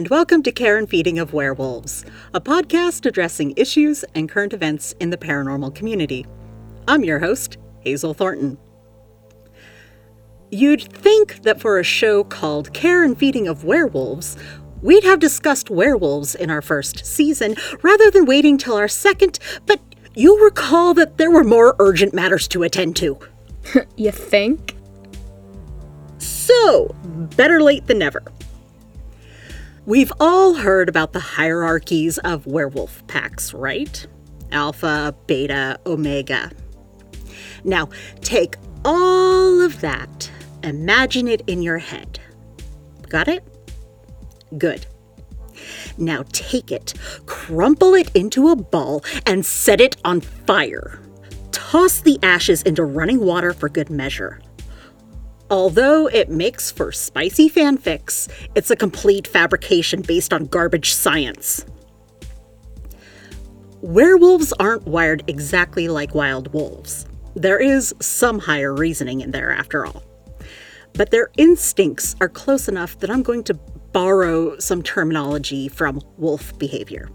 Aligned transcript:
And 0.00 0.08
welcome 0.08 0.42
to 0.44 0.50
Care 0.50 0.78
and 0.78 0.88
Feeding 0.88 1.18
of 1.18 1.34
Werewolves, 1.34 2.06
a 2.32 2.40
podcast 2.40 3.04
addressing 3.04 3.52
issues 3.54 4.02
and 4.14 4.30
current 4.30 4.54
events 4.54 4.94
in 4.98 5.10
the 5.10 5.18
paranormal 5.18 5.74
community. 5.74 6.24
I'm 6.88 7.04
your 7.04 7.18
host, 7.18 7.58
Hazel 7.80 8.14
Thornton. 8.14 8.56
You'd 10.50 10.90
think 10.90 11.42
that 11.42 11.60
for 11.60 11.78
a 11.78 11.84
show 11.84 12.24
called 12.24 12.72
Care 12.72 13.04
and 13.04 13.18
Feeding 13.18 13.46
of 13.46 13.64
Werewolves, 13.64 14.38
we'd 14.80 15.04
have 15.04 15.20
discussed 15.20 15.68
werewolves 15.68 16.34
in 16.34 16.48
our 16.48 16.62
first 16.62 17.04
season 17.04 17.54
rather 17.82 18.10
than 18.10 18.24
waiting 18.24 18.56
till 18.56 18.76
our 18.76 18.88
second, 18.88 19.38
but 19.66 19.80
you'll 20.14 20.42
recall 20.42 20.94
that 20.94 21.18
there 21.18 21.30
were 21.30 21.44
more 21.44 21.76
urgent 21.78 22.14
matters 22.14 22.48
to 22.48 22.62
attend 22.62 22.96
to. 22.96 23.18
You 23.98 24.12
think? 24.12 24.76
So, 26.16 26.94
better 27.36 27.62
late 27.62 27.86
than 27.86 27.98
never. 27.98 28.22
We've 29.90 30.12
all 30.20 30.54
heard 30.54 30.88
about 30.88 31.12
the 31.12 31.18
hierarchies 31.18 32.18
of 32.18 32.46
werewolf 32.46 33.04
packs, 33.08 33.52
right? 33.52 34.06
Alpha, 34.52 35.16
beta, 35.26 35.80
omega. 35.84 36.52
Now, 37.64 37.88
take 38.20 38.54
all 38.84 39.60
of 39.60 39.80
that, 39.80 40.30
imagine 40.62 41.26
it 41.26 41.42
in 41.48 41.60
your 41.60 41.78
head. 41.78 42.20
Got 43.08 43.26
it? 43.26 43.42
Good. 44.56 44.86
Now 45.98 46.22
take 46.30 46.70
it, 46.70 46.94
crumple 47.26 47.94
it 47.94 48.14
into 48.14 48.50
a 48.50 48.54
ball, 48.54 49.04
and 49.26 49.44
set 49.44 49.80
it 49.80 49.96
on 50.04 50.20
fire. 50.20 51.00
Toss 51.50 52.00
the 52.00 52.20
ashes 52.22 52.62
into 52.62 52.84
running 52.84 53.18
water 53.18 53.52
for 53.52 53.68
good 53.68 53.90
measure. 53.90 54.40
Although 55.50 56.06
it 56.06 56.30
makes 56.30 56.70
for 56.70 56.92
spicy 56.92 57.50
fanfics, 57.50 58.28
it's 58.54 58.70
a 58.70 58.76
complete 58.76 59.26
fabrication 59.26 60.00
based 60.00 60.32
on 60.32 60.46
garbage 60.46 60.92
science. 60.92 61.66
Werewolves 63.82 64.52
aren't 64.60 64.86
wired 64.86 65.24
exactly 65.26 65.88
like 65.88 66.14
wild 66.14 66.52
wolves. 66.52 67.04
There 67.34 67.58
is 67.58 67.92
some 68.00 68.38
higher 68.38 68.72
reasoning 68.72 69.22
in 69.22 69.32
there, 69.32 69.50
after 69.52 69.84
all. 69.84 70.04
But 70.92 71.10
their 71.10 71.30
instincts 71.36 72.14
are 72.20 72.28
close 72.28 72.68
enough 72.68 72.98
that 73.00 73.10
I'm 73.10 73.22
going 73.22 73.42
to 73.44 73.54
borrow 73.54 74.56
some 74.58 74.82
terminology 74.82 75.68
from 75.68 76.00
wolf 76.16 76.56
behavior. 76.58 77.08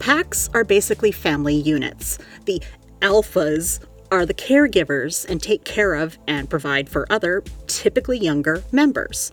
Packs 0.00 0.48
are 0.54 0.64
basically 0.64 1.12
family 1.12 1.54
units. 1.54 2.18
The 2.46 2.60
alphas 3.00 3.80
are 4.14 4.24
the 4.24 4.32
caregivers 4.32 5.28
and 5.28 5.42
take 5.42 5.64
care 5.64 5.94
of 5.94 6.16
and 6.28 6.48
provide 6.48 6.88
for 6.88 7.04
other, 7.10 7.42
typically 7.66 8.16
younger, 8.16 8.62
members. 8.70 9.32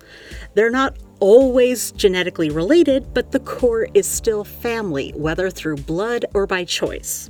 They're 0.55 0.71
not 0.71 0.97
always 1.19 1.91
genetically 1.91 2.49
related, 2.49 3.13
but 3.13 3.31
the 3.31 3.41
core 3.41 3.87
is 3.93 4.07
still 4.07 4.43
family, 4.43 5.11
whether 5.15 5.51
through 5.51 5.75
blood 5.75 6.25
or 6.33 6.47
by 6.47 6.63
choice. 6.63 7.29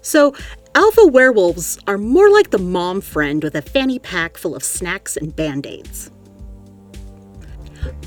So, 0.00 0.34
alpha 0.74 1.06
werewolves 1.06 1.78
are 1.86 1.98
more 1.98 2.30
like 2.30 2.48
the 2.48 2.58
mom 2.58 3.02
friend 3.02 3.44
with 3.44 3.54
a 3.54 3.60
fanny 3.60 3.98
pack 3.98 4.38
full 4.38 4.56
of 4.56 4.64
snacks 4.64 5.18
and 5.18 5.36
band 5.36 5.66
aids. 5.66 6.10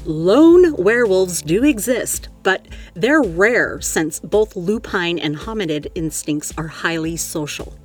Lone 0.03 0.75
werewolves 0.78 1.44
do 1.44 1.64
exist, 1.64 2.30
but 2.42 2.68
they're 2.96 3.22
rare 3.22 3.80
since 3.81 4.19
both 4.19 4.56
lupine 4.56 5.19
and 5.19 5.36
hominid 5.36 5.92
instincts 5.94 6.52
are 6.58 6.68
highly 6.68 7.16
social. 7.16 7.78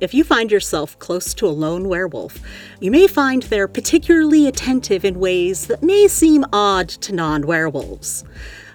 If 0.00 0.14
you 0.14 0.22
find 0.22 0.52
yourself 0.52 0.96
close 1.00 1.34
to 1.34 1.46
a 1.46 1.50
lone 1.50 1.88
werewolf, 1.88 2.38
you 2.80 2.90
may 2.90 3.08
find 3.08 3.42
they're 3.42 3.66
particularly 3.66 4.46
attentive 4.46 5.04
in 5.04 5.18
ways 5.18 5.66
that 5.66 5.82
may 5.82 6.06
seem 6.06 6.44
odd 6.52 6.88
to 6.88 7.12
non 7.12 7.46
werewolves. 7.46 8.24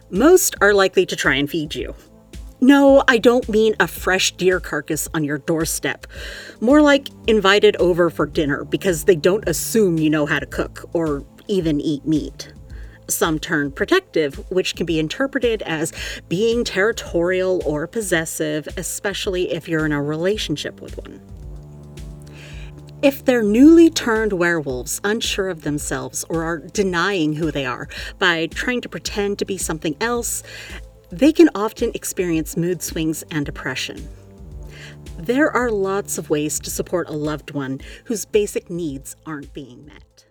Most 0.10 0.56
are 0.60 0.74
likely 0.74 1.06
to 1.06 1.16
try 1.16 1.36
and 1.36 1.50
feed 1.50 1.76
you. 1.76 1.96
No, 2.60 3.04
I 3.08 3.18
don't 3.18 3.48
mean 3.50 3.76
a 3.80 3.88
fresh 3.88 4.32
deer 4.34 4.60
carcass 4.60 5.08
on 5.14 5.24
your 5.24 5.38
doorstep. 5.38 6.08
More 6.62 6.82
like 6.82 7.08
invited 7.28 7.76
over 7.78 8.10
for 8.10 8.26
dinner 8.26 8.66
because 8.66 9.06
they 9.06 9.16
don't 9.16 9.48
assume 9.48 9.98
you 9.98 10.10
know 10.10 10.26
how 10.26 10.40
to 10.40 10.46
cook 10.46 10.90
or 10.94 11.26
even 11.48 11.80
eat 11.82 12.06
meat. 12.06 12.54
Some 13.08 13.40
turn 13.40 13.72
protective, 13.72 14.50
which 14.50 14.76
can 14.76 14.86
be 14.86 15.00
interpreted 15.00 15.62
as 15.64 15.92
being 16.30 16.64
territorial 16.64 17.62
or 17.66 17.88
possessive, 17.88 18.68
especially 18.78 19.52
if 19.52 19.68
you're 19.68 19.86
in 19.86 19.92
a 19.92 20.02
relationship 20.02 20.82
with 20.82 20.98
one. 20.98 21.22
If 23.02 23.26
they're 23.26 23.44
newly 23.44 23.90
turned 23.90 24.32
werewolves, 24.32 25.02
unsure 25.04 25.50
of 25.50 25.64
themselves, 25.64 26.24
or 26.30 26.44
are 26.44 26.60
denying 26.60 27.34
who 27.34 27.52
they 27.52 27.66
are 27.66 27.90
by 28.18 28.48
trying 28.48 28.80
to 28.80 28.88
pretend 28.88 29.40
to 29.40 29.46
be 29.46 29.58
something 29.58 29.98
else, 30.00 30.42
they 31.12 31.34
can 31.34 31.50
often 31.54 31.92
experience 31.94 32.56
mood 32.56 32.82
swings 32.82 33.24
and 33.30 33.46
depression. 33.46 34.08
There 35.18 35.52
are 35.52 35.70
lots 35.70 36.18
of 36.18 36.30
ways 36.30 36.60
to 36.62 36.70
support 36.70 37.10
a 37.10 37.14
loved 37.14 37.52
one 37.52 37.82
whose 38.06 38.24
basic 38.24 38.70
needs 38.70 39.18
aren't 39.26 39.54
being 39.54 39.86
met. 39.86 40.26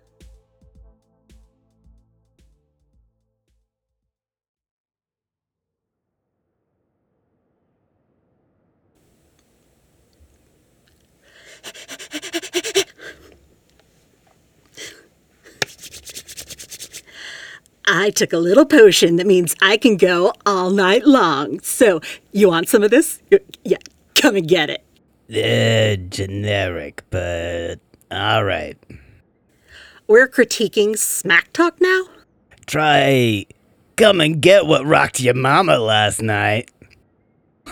I 18.02 18.10
took 18.10 18.32
a 18.32 18.38
little 18.38 18.66
potion 18.66 19.14
that 19.14 19.28
means 19.28 19.54
I 19.62 19.76
can 19.76 19.96
go 19.96 20.32
all 20.44 20.70
night 20.70 21.06
long. 21.06 21.60
So, 21.60 22.00
you 22.32 22.48
want 22.48 22.68
some 22.68 22.82
of 22.82 22.90
this? 22.90 23.22
Yeah, 23.62 23.76
come 24.16 24.34
and 24.34 24.48
get 24.48 24.70
it. 24.70 24.82
Uh, 25.30 26.02
generic, 26.08 27.04
but 27.10 27.76
alright. 28.12 28.76
We're 30.08 30.26
critiquing 30.26 30.98
smack 30.98 31.52
talk 31.52 31.80
now? 31.80 32.06
Try 32.66 33.46
come 33.96 34.20
and 34.20 34.42
get 34.42 34.66
what 34.66 34.84
rocked 34.84 35.20
your 35.20 35.34
mama 35.34 35.78
last 35.78 36.20
night. 36.20 36.72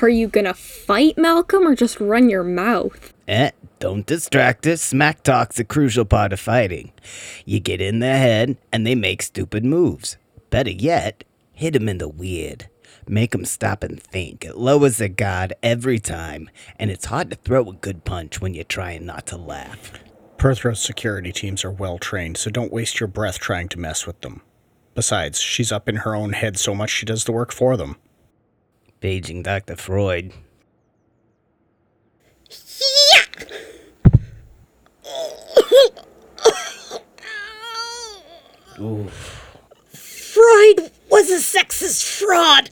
Are 0.01 0.09
you 0.09 0.29
gonna 0.29 0.55
fight 0.55 1.19
Malcolm 1.19 1.67
or 1.67 1.75
just 1.75 1.99
run 1.99 2.31
your 2.31 2.45
mouth? 2.45 3.13
Eh, 3.27 3.51
don't 3.81 4.07
distract 4.07 4.67
us. 4.69 4.81
Smack 4.81 5.25
talk's 5.25 5.59
a 5.59 5.65
crucial 5.65 6.05
part 6.05 6.33
of 6.33 6.39
fighting. 6.39 6.93
You 7.45 7.59
get 7.59 7.81
in 7.81 7.99
their 7.99 8.19
head 8.19 8.59
and 8.73 8.87
they 8.87 8.95
make 8.95 9.23
stupid 9.23 9.65
moves. 9.65 10.17
Better 10.51 10.71
yet, 10.71 11.23
hit 11.53 11.75
hit 11.75 11.77
'em 11.77 11.89
in 11.89 11.99
the 11.99 12.09
weird. 12.09 12.69
Make 13.07 13.33
Make 13.33 13.35
'em 13.35 13.45
stop 13.45 13.85
and 13.85 14.03
think. 14.03 14.45
It 14.45 14.57
lowers 14.57 14.97
their 14.97 15.09
guard 15.09 15.53
every 15.63 16.01
time, 16.01 16.51
and 16.77 16.91
it's 16.91 17.05
hard 17.05 17.31
to 17.31 17.37
throw 17.37 17.71
a 17.71 17.75
good 17.75 18.05
punch 18.05 18.41
when 18.41 18.55
you're 18.55 18.65
trying 18.65 19.07
not 19.07 19.27
to 19.29 19.37
laugh. 19.37 19.93
Perthro's 20.39 20.81
security 20.81 21.33
teams 21.33 21.65
are 21.65 21.71
well 21.71 21.99
trained, 21.99 22.37
so 22.37 22.51
don't 22.51 22.73
waste 22.73 22.99
your 22.99 23.07
breath 23.07 23.39
trying 23.39 23.69
to 23.69 23.79
mess 23.79 24.07
with 24.07 24.21
them. 24.23 24.43
Besides, 24.95 25.41
she's 25.41 25.71
up 25.71 25.89
in 25.89 25.97
her 25.97 26.17
own 26.17 26.33
head 26.33 26.59
so 26.59 26.75
much 26.75 26.91
she 26.91 27.07
does 27.07 27.25
the 27.25 27.33
work 27.33 27.53
for 27.53 27.77
them. 27.77 27.97
Paging 29.01 29.43
Dr. 29.43 29.77
Freud. 29.77 30.33
Freud 40.41 40.91
was 41.11 41.31
a 41.31 41.37
sexist 41.37 42.19
fraud. 42.19 42.71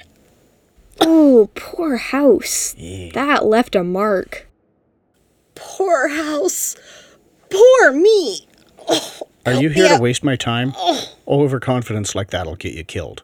Oh, 1.00 1.50
poor 1.54 1.96
house. 1.96 2.74
That 3.12 3.44
left 3.44 3.74
a 3.74 3.84
mark. 3.84 4.48
Poor 5.54 6.08
house. 6.08 6.76
Poor 7.50 7.92
me. 7.92 8.48
Are 9.44 9.52
you 9.52 9.68
here 9.68 9.94
to 9.94 10.00
waste 10.00 10.24
my 10.24 10.34
time? 10.34 10.72
Overconfidence 11.26 12.14
like 12.14 12.30
that'll 12.30 12.56
get 12.56 12.72
you 12.72 12.84
killed. 12.84 13.22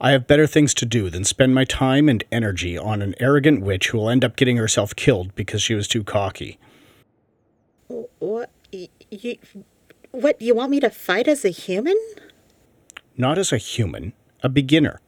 I 0.00 0.12
have 0.12 0.28
better 0.28 0.46
things 0.46 0.72
to 0.74 0.86
do 0.86 1.10
than 1.10 1.24
spend 1.24 1.54
my 1.54 1.64
time 1.64 2.08
and 2.08 2.22
energy 2.30 2.78
on 2.78 3.02
an 3.02 3.16
arrogant 3.18 3.60
witch 3.62 3.88
who 3.88 3.98
will 3.98 4.08
end 4.08 4.24
up 4.24 4.36
getting 4.36 4.56
herself 4.56 4.94
killed 4.94 5.34
because 5.34 5.62
she 5.62 5.74
was 5.74 5.88
too 5.88 6.04
cocky. 6.04 6.58
What? 8.20 8.50
You, 8.70 9.36
what? 10.12 10.40
You 10.40 10.54
want 10.54 10.70
me 10.70 10.78
to 10.78 10.90
fight 10.90 11.26
as 11.26 11.44
a 11.44 11.50
human? 11.50 11.96
Not 13.20 13.36
as 13.36 13.52
a 13.52 13.58
human, 13.58 14.14
a 14.42 14.48
beginner. 14.48 14.98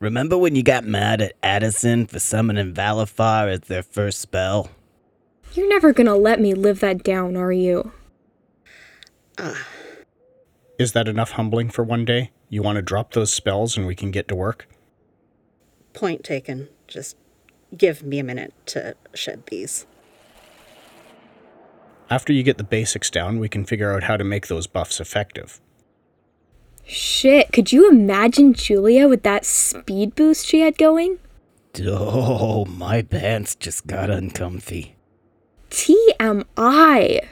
Remember 0.00 0.38
when 0.38 0.56
you 0.56 0.62
got 0.62 0.84
mad 0.84 1.20
at 1.20 1.34
Addison 1.42 2.06
for 2.06 2.18
summoning 2.18 2.72
Valifar 2.72 3.52
as 3.52 3.60
their 3.60 3.82
first 3.82 4.20
spell? 4.22 4.70
You're 5.52 5.68
never 5.68 5.92
gonna 5.92 6.16
let 6.16 6.40
me 6.40 6.54
live 6.54 6.80
that 6.80 7.02
down, 7.02 7.36
are 7.36 7.52
you? 7.52 7.92
Is 10.78 10.92
that 10.92 11.08
enough 11.08 11.32
humbling 11.32 11.68
for 11.68 11.84
one 11.84 12.06
day? 12.06 12.30
You 12.48 12.62
want 12.62 12.76
to 12.76 12.82
drop 12.82 13.12
those 13.12 13.30
spells 13.30 13.76
and 13.76 13.86
we 13.86 13.94
can 13.94 14.10
get 14.10 14.26
to 14.28 14.34
work? 14.34 14.66
Point 15.92 16.24
taken. 16.24 16.68
Just 16.88 17.18
give 17.76 18.02
me 18.02 18.18
a 18.18 18.24
minute 18.24 18.54
to 18.68 18.96
shed 19.12 19.42
these. 19.48 19.86
After 22.08 22.32
you 22.32 22.42
get 22.42 22.56
the 22.56 22.64
basics 22.64 23.10
down, 23.10 23.40
we 23.40 23.50
can 23.50 23.66
figure 23.66 23.92
out 23.92 24.04
how 24.04 24.16
to 24.16 24.24
make 24.24 24.46
those 24.46 24.66
buffs 24.66 25.00
effective. 25.00 25.60
Shit, 26.86 27.52
could 27.52 27.72
you 27.72 27.90
imagine 27.90 28.54
Julia 28.54 29.08
with 29.08 29.24
that 29.24 29.44
speed 29.44 30.14
boost 30.14 30.46
she 30.46 30.60
had 30.60 30.78
going? 30.78 31.18
Oh, 31.82 32.64
my 32.64 33.02
pants 33.02 33.56
just 33.56 33.86
got 33.86 34.08
uncomfy. 34.08 34.94
TMI. 35.70 37.26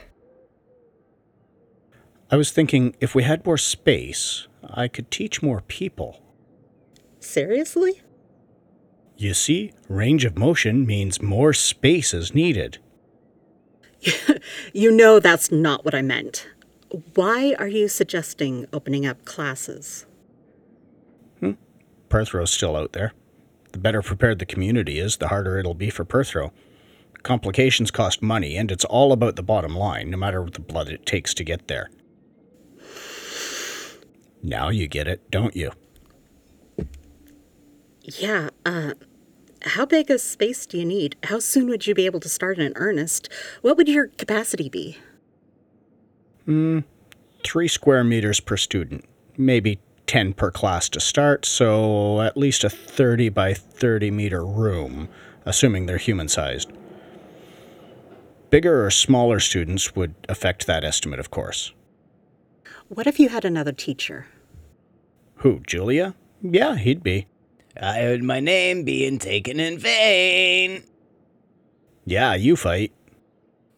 I 2.29 2.35
was 2.35 2.51
thinking 2.51 2.95
if 2.99 3.15
we 3.15 3.23
had 3.23 3.45
more 3.45 3.57
space, 3.57 4.47
I 4.63 4.89
could 4.89 5.09
teach 5.09 5.41
more 5.41 5.61
people. 5.61 6.21
Seriously? 7.19 8.01
You 9.17 9.33
see, 9.33 9.71
range 9.87 10.25
of 10.25 10.37
motion 10.37 10.85
means 10.85 11.21
more 11.21 11.53
space 11.53 12.13
is 12.13 12.35
needed. 12.35 12.79
You 14.73 14.91
know 14.91 15.19
that's 15.19 15.51
not 15.51 15.85
what 15.85 15.95
I 15.95 16.01
meant. 16.01 16.47
Why 17.13 17.55
are 17.59 17.67
you 17.67 17.87
suggesting 17.89 18.67
opening 18.71 19.05
up 19.05 19.25
classes? 19.25 20.05
Hmm. 21.39 21.53
Perthro's 22.09 22.51
still 22.51 22.77
out 22.77 22.93
there. 22.93 23.13
The 23.73 23.79
better 23.79 24.01
prepared 24.01 24.39
the 24.39 24.45
community 24.45 24.99
is, 24.99 25.17
the 25.17 25.27
harder 25.27 25.57
it'll 25.57 25.73
be 25.73 25.89
for 25.89 26.05
Perthro. 26.05 26.51
Complications 27.23 27.91
cost 27.91 28.21
money, 28.21 28.55
and 28.55 28.71
it's 28.71 28.85
all 28.85 29.11
about 29.11 29.35
the 29.35 29.43
bottom 29.43 29.75
line, 29.75 30.09
no 30.09 30.17
matter 30.17 30.41
what 30.41 30.53
the 30.53 30.61
blood 30.61 30.87
it 30.87 31.05
takes 31.05 31.33
to 31.33 31.43
get 31.43 31.67
there. 31.67 31.89
Now 34.41 34.69
you 34.69 34.87
get 34.87 35.07
it, 35.07 35.29
don't 35.31 35.55
you? 35.55 35.71
Yeah, 38.03 38.51
uh, 38.65 38.93
how 39.61 39.85
big 39.85 40.09
a 40.11 40.19
space 40.19 40.65
do 40.65 40.77
you 40.77 40.85
need? 40.85 41.17
How 41.23 41.39
soon 41.39 41.67
would 41.67 41.87
you 41.87 41.95
be 41.95 42.05
able 42.05 42.19
to 42.21 42.29
start 42.29 42.59
in 42.59 42.71
earnest? 42.75 43.27
What 43.61 43.75
would 43.75 43.89
your 43.89 44.07
capacity 44.07 44.69
be? 44.69 44.99
Mm, 46.47 46.83
three 47.43 47.67
square 47.67 48.03
meters 48.03 48.39
per 48.39 48.57
student, 48.57 49.05
maybe 49.37 49.79
10 50.07 50.33
per 50.33 50.51
class 50.51 50.89
to 50.89 50.99
start, 50.99 51.45
so 51.45 52.21
at 52.21 52.37
least 52.37 52.63
a 52.63 52.69
30 52.69 53.29
by 53.29 53.53
30 53.53 54.11
meter 54.11 54.45
room, 54.45 55.09
assuming 55.45 55.85
they're 55.85 55.97
human 55.97 56.27
sized. 56.27 56.71
Bigger 58.51 58.85
or 58.85 58.91
smaller 58.91 59.39
students 59.39 59.95
would 59.95 60.13
affect 60.29 60.67
that 60.67 60.83
estimate, 60.83 61.19
of 61.19 61.31
course. 61.31 61.73
What 62.87 63.07
if 63.07 63.19
you 63.19 63.29
had 63.29 63.43
another 63.43 63.71
teacher? 63.71 64.27
Who, 65.37 65.61
Julia? 65.65 66.15
Yeah, 66.41 66.75
he'd 66.75 67.01
be. 67.01 67.27
I 67.81 68.01
heard 68.01 68.23
my 68.23 68.39
name 68.39 68.83
being 68.83 69.17
taken 69.19 69.59
in 69.59 69.79
vain. 69.79 70.83
Yeah, 72.05 72.35
you 72.35 72.55
fight. 72.55 72.93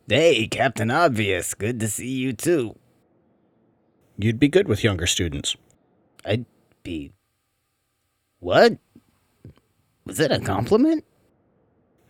Hey, 0.10 0.48
Captain 0.48 0.90
Obvious, 0.90 1.54
good 1.54 1.82
to 1.82 1.88
see 1.90 2.08
you 2.08 2.32
too. 2.32 2.78
You'd 4.18 4.40
be 4.40 4.48
good 4.48 4.70
with 4.70 4.84
younger 4.84 5.06
students. 5.06 5.58
I'd 6.24 6.46
be. 6.82 7.12
What? 8.40 8.78
Was 10.06 10.22
it 10.22 10.32
a 10.32 10.40
compliment? 10.40 11.04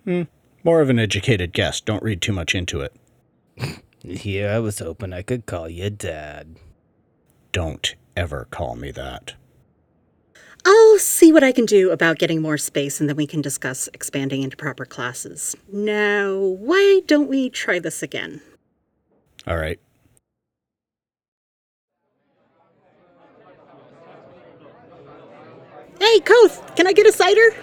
Hmm. 0.05 0.23
More 0.63 0.81
of 0.81 0.91
an 0.91 0.99
educated 0.99 1.53
guess. 1.53 1.81
Don't 1.81 2.03
read 2.03 2.21
too 2.21 2.33
much 2.33 2.53
into 2.53 2.81
it. 2.81 2.95
Here, 4.03 4.51
I 4.51 4.59
was 4.59 4.77
hoping 4.77 5.11
I 5.11 5.23
could 5.23 5.47
call 5.47 5.67
you 5.67 5.89
Dad. 5.89 6.59
Don't 7.51 7.95
ever 8.15 8.47
call 8.51 8.75
me 8.75 8.91
that. 8.91 9.33
I'll 10.65 11.00
see 11.00 11.31
what 11.31 11.44
I 11.44 11.51
can 11.51 11.65
do 11.65 11.92
about 11.92 12.18
getting 12.18 12.42
more 12.42 12.57
space 12.57 13.00
and 13.00 13.07
then 13.09 13.15
we 13.15 13.27
can 13.27 13.42
discuss 13.42 13.88
expanding 13.94 14.44
into 14.44 14.57
proper 14.57 14.86
classes. 14.86 15.56
Now, 15.71 16.36
why 16.36 17.01
don't 17.07 17.30
we 17.30 17.50
try 17.50 17.80
this 17.80 18.04
again? 18.04 18.42
All 19.45 19.57
right. 19.57 19.80
Hey, 26.00 26.19
Koth, 26.19 26.75
can 26.75 26.88
I 26.88 26.94
get 26.94 27.07
a 27.07 27.12
cider? 27.12 27.56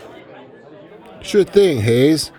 Sure 1.23 1.45
thing, 1.45 1.81
Hayes. 1.81 2.33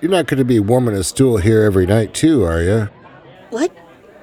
You're 0.00 0.10
not 0.10 0.26
going 0.26 0.38
to 0.38 0.44
be 0.44 0.60
warming 0.60 0.94
a 0.94 1.04
stool 1.04 1.38
here 1.38 1.62
every 1.62 1.86
night, 1.86 2.14
too, 2.14 2.44
are 2.44 2.62
you? 2.62 2.88
What? 3.50 3.72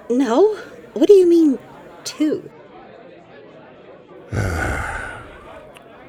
No? 0.09 0.55
What 0.93 1.07
do 1.07 1.13
you 1.13 1.27
mean, 1.27 1.59
two? 2.03 2.49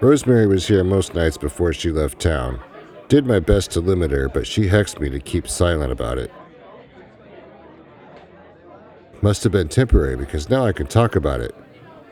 Rosemary 0.01 0.47
was 0.47 0.69
here 0.69 0.85
most 0.85 1.13
nights 1.13 1.37
before 1.37 1.73
she 1.73 1.91
left 1.91 2.21
town. 2.21 2.61
Did 3.09 3.27
my 3.27 3.41
best 3.41 3.73
to 3.73 3.81
limit 3.81 4.13
her, 4.13 4.29
but 4.29 4.47
she 4.47 4.69
hexed 4.69 5.01
me 5.01 5.09
to 5.11 5.19
keep 5.19 5.49
silent 5.49 5.91
about 5.91 6.19
it. 6.19 6.31
Must 9.23 9.43
have 9.43 9.51
been 9.51 9.69
temporary 9.69 10.15
because 10.17 10.49
now 10.49 10.65
I 10.65 10.73
can 10.73 10.87
talk 10.87 11.17
about 11.17 11.41
it. 11.41 11.53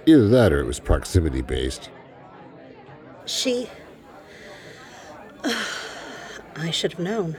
Either 0.05 0.27
that 0.29 0.53
or 0.53 0.59
it 0.59 0.67
was 0.67 0.81
proximity 0.81 1.43
based. 1.43 1.91
She. 3.25 3.71
I 6.57 6.73
should 6.73 6.95
have 6.95 7.01
known. 7.01 7.37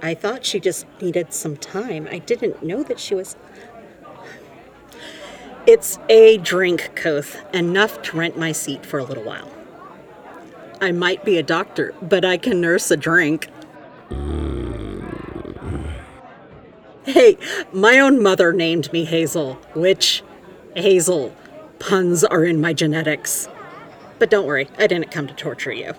I 0.00 0.14
thought 0.14 0.44
she 0.44 0.60
just 0.60 0.86
needed 1.00 1.32
some 1.32 1.56
time. 1.56 2.06
I 2.08 2.18
didn't 2.18 2.62
know 2.62 2.84
that 2.84 3.00
she 3.00 3.16
was. 3.16 3.36
It's 5.64 5.98
a 6.08 6.38
drink, 6.38 6.90
Koth, 6.96 7.40
enough 7.54 8.02
to 8.02 8.16
rent 8.16 8.36
my 8.36 8.50
seat 8.50 8.84
for 8.84 8.98
a 8.98 9.04
little 9.04 9.22
while. 9.22 9.48
I 10.82 10.90
might 10.90 11.24
be 11.24 11.38
a 11.38 11.44
doctor, 11.44 11.94
but 12.02 12.24
I 12.24 12.36
can 12.36 12.60
nurse 12.60 12.90
a 12.90 12.96
drink. 12.96 13.48
Hey, 17.04 17.38
my 17.72 18.00
own 18.00 18.20
mother 18.20 18.52
named 18.52 18.92
me 18.92 19.04
Hazel, 19.04 19.54
which, 19.74 20.24
Hazel, 20.74 21.36
puns 21.78 22.24
are 22.24 22.44
in 22.44 22.60
my 22.60 22.72
genetics. 22.72 23.48
But 24.18 24.28
don't 24.28 24.44
worry, 24.44 24.68
I 24.76 24.88
didn't 24.88 25.12
come 25.12 25.28
to 25.28 25.34
torture 25.34 25.72
you. 25.72 25.94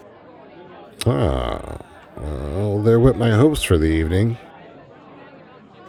Ah, 1.05 1.77
well, 2.17 2.81
there 2.81 2.99
went 2.99 3.17
my 3.17 3.31
hopes 3.31 3.63
for 3.63 3.77
the 3.77 3.85
evening. 3.85 4.37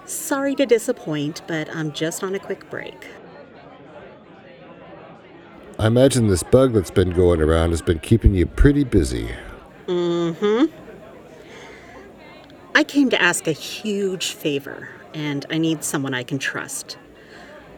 Sorry 0.05 0.55
to 0.55 0.67
disappoint, 0.67 1.43
but 1.49 1.69
I'm 1.75 1.91
just 1.91 2.23
on 2.23 2.37
a 2.37 2.39
quick 2.39 2.71
break. 2.71 3.09
I 5.79 5.89
imagine 5.89 6.29
this 6.29 6.45
bug 6.45 6.73
that's 6.73 6.91
been 6.91 7.11
going 7.11 7.41
around 7.41 7.71
has 7.71 7.83
been 7.83 7.99
keeping 7.99 8.35
you 8.35 8.47
pretty 8.47 8.85
busy. 8.85 9.31
Mm 9.87 10.37
hmm. 10.37 10.65
I 12.77 12.85
came 12.85 13.11
to 13.11 13.21
ask 13.21 13.47
a 13.47 13.53
huge 13.53 14.33
favor, 14.33 14.89
and 15.13 15.47
I 15.51 15.59
need 15.59 15.85
someone 15.85 16.15
I 16.15 16.23
can 16.23 16.39
trust. 16.39 16.97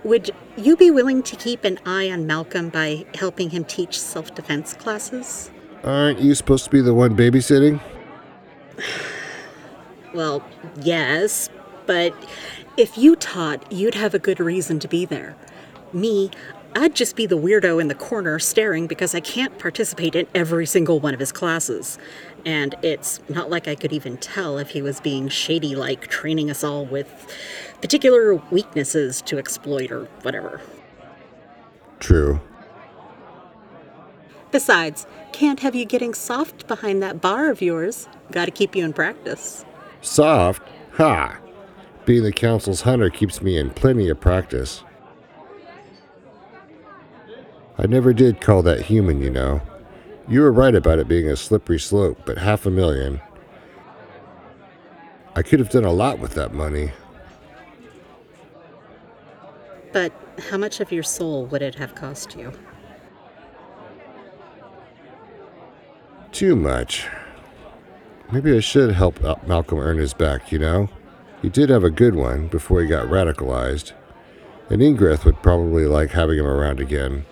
Would 0.04 0.30
you 0.56 0.76
be 0.76 0.90
willing 0.90 1.22
to 1.24 1.36
keep 1.36 1.64
an 1.64 1.78
eye 1.84 2.10
on 2.10 2.26
Malcolm 2.26 2.68
by 2.68 3.06
helping 3.14 3.50
him 3.50 3.64
teach 3.64 3.98
self 3.98 4.34
defense 4.34 4.74
classes? 4.74 5.50
Aren't 5.82 6.20
you 6.20 6.34
supposed 6.34 6.64
to 6.64 6.70
be 6.70 6.80
the 6.80 6.94
one 6.94 7.16
babysitting? 7.16 7.80
Well, 10.14 10.42
yes, 10.80 11.50
but 11.84 12.14
if 12.78 12.96
you 12.96 13.16
taught, 13.16 13.70
you'd 13.70 13.94
have 13.94 14.14
a 14.14 14.18
good 14.18 14.40
reason 14.40 14.78
to 14.78 14.88
be 14.88 15.04
there. 15.04 15.36
Me, 15.92 16.30
I'd 16.74 16.94
just 16.94 17.16
be 17.16 17.26
the 17.26 17.38
weirdo 17.38 17.80
in 17.80 17.88
the 17.88 17.94
corner 17.94 18.38
staring 18.38 18.86
because 18.86 19.14
I 19.14 19.20
can't 19.20 19.58
participate 19.58 20.14
in 20.14 20.26
every 20.34 20.66
single 20.66 21.00
one 21.00 21.14
of 21.14 21.20
his 21.20 21.32
classes. 21.32 21.98
And 22.44 22.74
it's 22.82 23.20
not 23.28 23.48
like 23.50 23.66
I 23.66 23.74
could 23.74 23.92
even 23.92 24.16
tell 24.18 24.58
if 24.58 24.70
he 24.70 24.82
was 24.82 25.00
being 25.00 25.28
shady 25.28 25.74
like 25.74 26.08
training 26.08 26.50
us 26.50 26.62
all 26.62 26.84
with 26.84 27.34
particular 27.80 28.34
weaknesses 28.50 29.22
to 29.22 29.38
exploit 29.38 29.90
or 29.90 30.04
whatever. 30.22 30.60
True. 31.98 32.40
Besides, 34.50 35.06
can't 35.32 35.60
have 35.60 35.74
you 35.74 35.84
getting 35.84 36.14
soft 36.14 36.66
behind 36.66 37.02
that 37.02 37.20
bar 37.20 37.50
of 37.50 37.60
yours. 37.60 38.08
Gotta 38.30 38.50
keep 38.50 38.76
you 38.76 38.84
in 38.84 38.92
practice. 38.92 39.64
Soft? 40.00 40.62
Ha! 40.94 41.38
Being 42.04 42.22
the 42.22 42.32
council's 42.32 42.82
hunter 42.82 43.10
keeps 43.10 43.42
me 43.42 43.58
in 43.58 43.70
plenty 43.70 44.08
of 44.08 44.20
practice. 44.20 44.82
I 47.78 47.86
never 47.86 48.12
did 48.12 48.40
call 48.40 48.62
that 48.62 48.82
human, 48.82 49.20
you 49.20 49.30
know. 49.30 49.60
You 50.28 50.40
were 50.40 50.52
right 50.52 50.74
about 50.74 50.98
it 50.98 51.08
being 51.08 51.28
a 51.28 51.36
slippery 51.36 51.78
slope, 51.78 52.20
but 52.24 52.38
half 52.38 52.66
a 52.66 52.70
million. 52.70 53.20
I 55.34 55.42
could 55.42 55.58
have 55.58 55.70
done 55.70 55.84
a 55.84 55.92
lot 55.92 56.18
with 56.18 56.34
that 56.34 56.54
money. 56.54 56.92
But 59.92 60.12
how 60.50 60.56
much 60.56 60.80
of 60.80 60.90
your 60.90 61.02
soul 61.02 61.46
would 61.46 61.62
it 61.62 61.74
have 61.76 61.94
cost 61.94 62.36
you? 62.36 62.52
Too 66.32 66.56
much. 66.56 67.06
Maybe 68.32 68.56
I 68.56 68.60
should 68.60 68.92
help 68.92 69.22
Malcolm 69.46 69.78
earn 69.78 69.98
his 69.98 70.12
back, 70.12 70.50
you 70.50 70.58
know? 70.58 70.88
He 71.42 71.48
did 71.48 71.70
have 71.70 71.84
a 71.84 71.90
good 71.90 72.14
one 72.14 72.48
before 72.48 72.80
he 72.82 72.88
got 72.88 73.06
radicalized. 73.06 73.92
And 74.68 74.82
Ingrith 74.82 75.24
would 75.24 75.42
probably 75.42 75.86
like 75.86 76.10
having 76.10 76.38
him 76.38 76.46
around 76.46 76.80
again. 76.80 77.24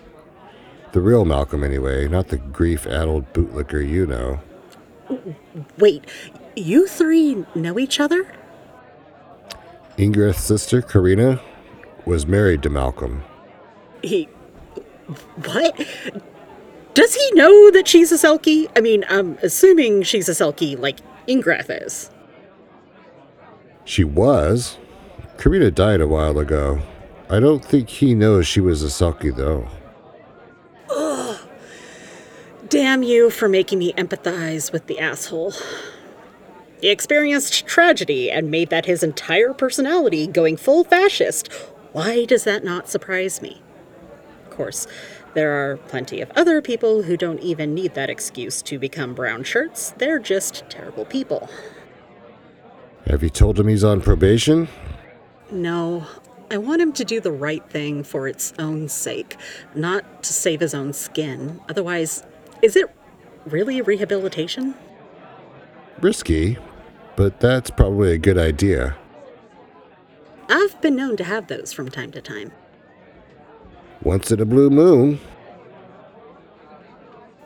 The 0.95 1.01
real 1.01 1.25
Malcolm, 1.25 1.61
anyway, 1.61 2.07
not 2.07 2.29
the 2.29 2.37
grief 2.37 2.87
addled 2.87 3.33
bootlicker 3.33 3.85
you 3.85 4.07
know. 4.07 4.39
Wait, 5.77 6.05
you 6.55 6.87
three 6.87 7.43
know 7.53 7.77
each 7.77 7.99
other? 7.99 8.25
Ingrith's 9.97 10.39
sister, 10.39 10.81
Karina, 10.81 11.41
was 12.05 12.25
married 12.25 12.63
to 12.63 12.69
Malcolm. 12.69 13.25
He. 14.03 14.29
What? 15.43 15.85
Does 16.93 17.13
he 17.13 17.31
know 17.33 17.71
that 17.71 17.89
she's 17.89 18.13
a 18.13 18.15
Selkie? 18.15 18.71
I 18.77 18.79
mean, 18.79 19.03
I'm 19.09 19.37
assuming 19.43 20.03
she's 20.03 20.29
a 20.29 20.31
Selkie 20.31 20.79
like 20.79 20.99
Ingrith 21.27 21.85
is. 21.85 22.09
She 23.83 24.05
was. 24.05 24.77
Karina 25.37 25.71
died 25.71 25.99
a 25.99 26.07
while 26.07 26.39
ago. 26.39 26.79
I 27.29 27.41
don't 27.41 27.65
think 27.65 27.89
he 27.89 28.15
knows 28.15 28.47
she 28.47 28.61
was 28.61 28.81
a 28.81 28.87
Selkie, 28.87 29.35
though. 29.35 29.67
Damn 32.75 33.03
you 33.03 33.29
for 33.29 33.47
making 33.47 33.79
me 33.79 33.93
empathize 33.93 34.73
with 34.73 34.87
the 34.87 34.99
asshole. 34.99 35.53
He 36.81 36.89
experienced 36.89 37.65
tragedy 37.65 38.29
and 38.29 38.51
made 38.51 38.69
that 38.69 38.85
his 38.85 39.01
entire 39.01 39.53
personality 39.53 40.27
going 40.27 40.57
full 40.57 40.83
fascist. 40.83 41.49
Why 41.93 42.25
does 42.25 42.43
that 42.43 42.65
not 42.65 42.89
surprise 42.89 43.41
me? 43.41 43.61
Of 44.43 44.49
course, 44.49 44.87
there 45.35 45.53
are 45.53 45.77
plenty 45.77 46.19
of 46.19 46.29
other 46.31 46.61
people 46.61 47.03
who 47.03 47.15
don't 47.15 47.39
even 47.39 47.73
need 47.73 47.93
that 47.93 48.09
excuse 48.09 48.61
to 48.63 48.77
become 48.77 49.13
brown 49.13 49.45
shirts. 49.45 49.91
They're 49.91 50.19
just 50.19 50.69
terrible 50.69 51.05
people. 51.05 51.49
Have 53.07 53.23
you 53.23 53.29
told 53.29 53.57
him 53.57 53.69
he's 53.69 53.85
on 53.85 54.01
probation? 54.01 54.67
No, 55.49 56.07
I 56.51 56.57
want 56.57 56.81
him 56.81 56.91
to 56.91 57.05
do 57.05 57.21
the 57.21 57.31
right 57.31 57.63
thing 57.69 58.03
for 58.03 58.27
its 58.27 58.53
own 58.59 58.89
sake, 58.89 59.37
not 59.73 60.23
to 60.23 60.33
save 60.33 60.59
his 60.59 60.73
own 60.73 60.91
skin. 60.91 61.61
Otherwise, 61.69 62.25
is 62.65 62.75
it 62.75 62.89
really 63.45 63.79
rehabilitation? 63.79 64.73
Risky, 66.01 66.57
but 67.15 67.39
that's 67.39 67.69
probably 67.69 68.11
a 68.11 68.17
good 68.17 68.39
idea. 68.39 68.97
I've 70.49 70.81
been 70.81 70.95
known 70.95 71.15
to 71.17 71.23
have 71.23 71.45
those 71.45 71.71
from 71.71 71.89
time 71.89 72.11
to 72.13 72.21
time. 72.21 72.51
Once 74.01 74.31
in 74.31 74.41
a 74.41 74.45
blue 74.45 74.71
moon. 74.71 75.19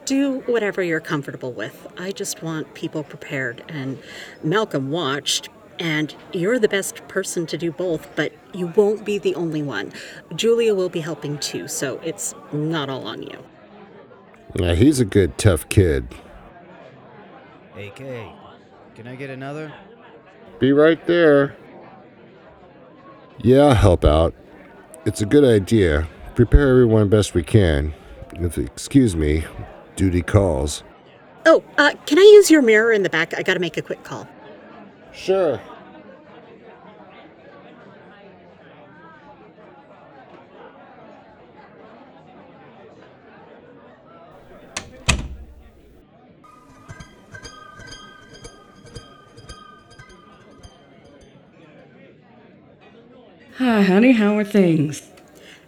Do 0.06 0.40
whatever 0.46 0.82
you're 0.82 1.02
comfortable 1.02 1.52
with. 1.52 1.86
I 1.98 2.12
just 2.12 2.42
want 2.42 2.74
people 2.74 3.04
prepared. 3.04 3.62
And 3.68 4.00
Malcolm 4.42 4.90
watched, 4.90 5.50
and 5.80 6.16
you're 6.32 6.60
the 6.60 6.70
best 6.70 7.06
person 7.10 7.46
to 7.48 7.58
do 7.58 7.74
both, 7.74 8.08
but 8.16 8.32
you 8.54 8.68
won't 8.68 9.04
be 9.04 9.18
the 9.18 9.36
only 9.36 9.64
one. 9.64 9.92
Julia 10.34 10.74
will 10.74 10.90
be 10.90 11.02
helping 11.02 11.38
too, 11.40 11.68
so 11.68 12.00
it's 12.06 12.34
not 12.54 12.90
all 12.90 13.06
on 13.06 13.22
you. 13.22 13.44
Yeah, 14.56 14.74
he's 14.74 15.00
a 15.00 15.06
good, 15.06 15.38
tough 15.38 15.70
kid. 15.70 16.08
AK, 17.76 17.98
can 18.96 19.08
I 19.08 19.16
get 19.16 19.30
another? 19.30 19.72
Be 20.60 20.74
right 20.74 21.06
there. 21.06 21.56
Yeah, 23.38 23.66
I'll 23.66 23.76
help 23.76 24.04
out. 24.04 24.34
It's 25.06 25.22
a 25.22 25.26
good 25.26 25.46
idea. 25.46 26.08
Prepare 26.36 26.70
everyone 26.70 27.10
best 27.10 27.34
we 27.34 27.44
can. 27.44 27.94
If 28.34 28.58
excuse 28.58 29.16
me, 29.16 29.46
duty 29.96 30.22
calls. 30.22 30.84
Oh, 31.46 31.64
uh, 31.78 31.94
can 32.06 32.20
I 32.20 32.24
use 32.24 32.52
your 32.52 32.62
mirror 32.62 32.92
in 32.92 33.04
the 33.04 33.10
back? 33.10 33.34
I 33.34 33.44
gotta 33.44 33.60
make 33.60 33.78
a 33.78 33.82
quick 33.82 34.04
call. 34.04 34.28
Sure. 35.14 35.62
Hi, 53.60 53.82
honey, 53.82 54.14
how 54.14 54.38
are 54.38 54.46
things? 54.46 55.10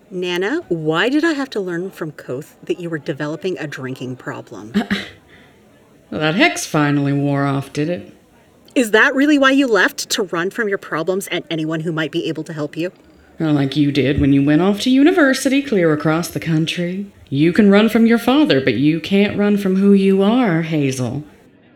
Nana, 0.10 0.62
why 0.69 1.10
did 1.10 1.25
I 1.25 1.33
have 1.33 1.50
to 1.50 1.60
learn 1.60 1.91
from 1.91 2.13
Koth 2.13 2.55
that 2.63 2.79
you 2.79 2.89
were 2.89 2.98
developing 2.98 3.57
a 3.57 3.67
drinking 3.67 4.15
problem? 4.15 4.74
Well, 6.10 6.19
that 6.19 6.36
hex 6.36 6.65
finally 6.65 7.13
wore 7.13 7.45
off, 7.45 7.71
did 7.71 7.88
it? 7.88 8.13
Is 8.75 8.91
that 8.91 9.15
really 9.15 9.38
why 9.38 9.51
you 9.51 9.65
left? 9.65 10.10
To 10.10 10.24
run 10.24 10.50
from 10.50 10.67
your 10.67 10.77
problems 10.77 11.27
and 11.27 11.45
anyone 11.50 11.79
who 11.79 11.93
might 11.93 12.12
be 12.12 12.27
able 12.27 12.43
to 12.43 12.51
help 12.51 12.75
you? 12.75 12.91
Well, 13.39 13.53
like 13.53 13.77
you 13.77 13.93
did 13.93 14.19
when 14.19 14.33
you 14.33 14.43
went 14.43 14.62
off 14.62 14.81
to 14.81 14.89
university 14.89 15.62
clear 15.62 15.93
across 15.93 16.27
the 16.27 16.41
country. 16.41 17.10
You 17.29 17.53
can 17.53 17.69
run 17.71 17.88
from 17.88 18.05
your 18.05 18.17
father, 18.17 18.60
but 18.60 18.74
you 18.74 19.00
can't 19.00 19.38
run 19.38 19.57
from 19.57 19.77
who 19.77 19.93
you 19.93 20.21
are, 20.21 20.63
Hazel. 20.63 21.24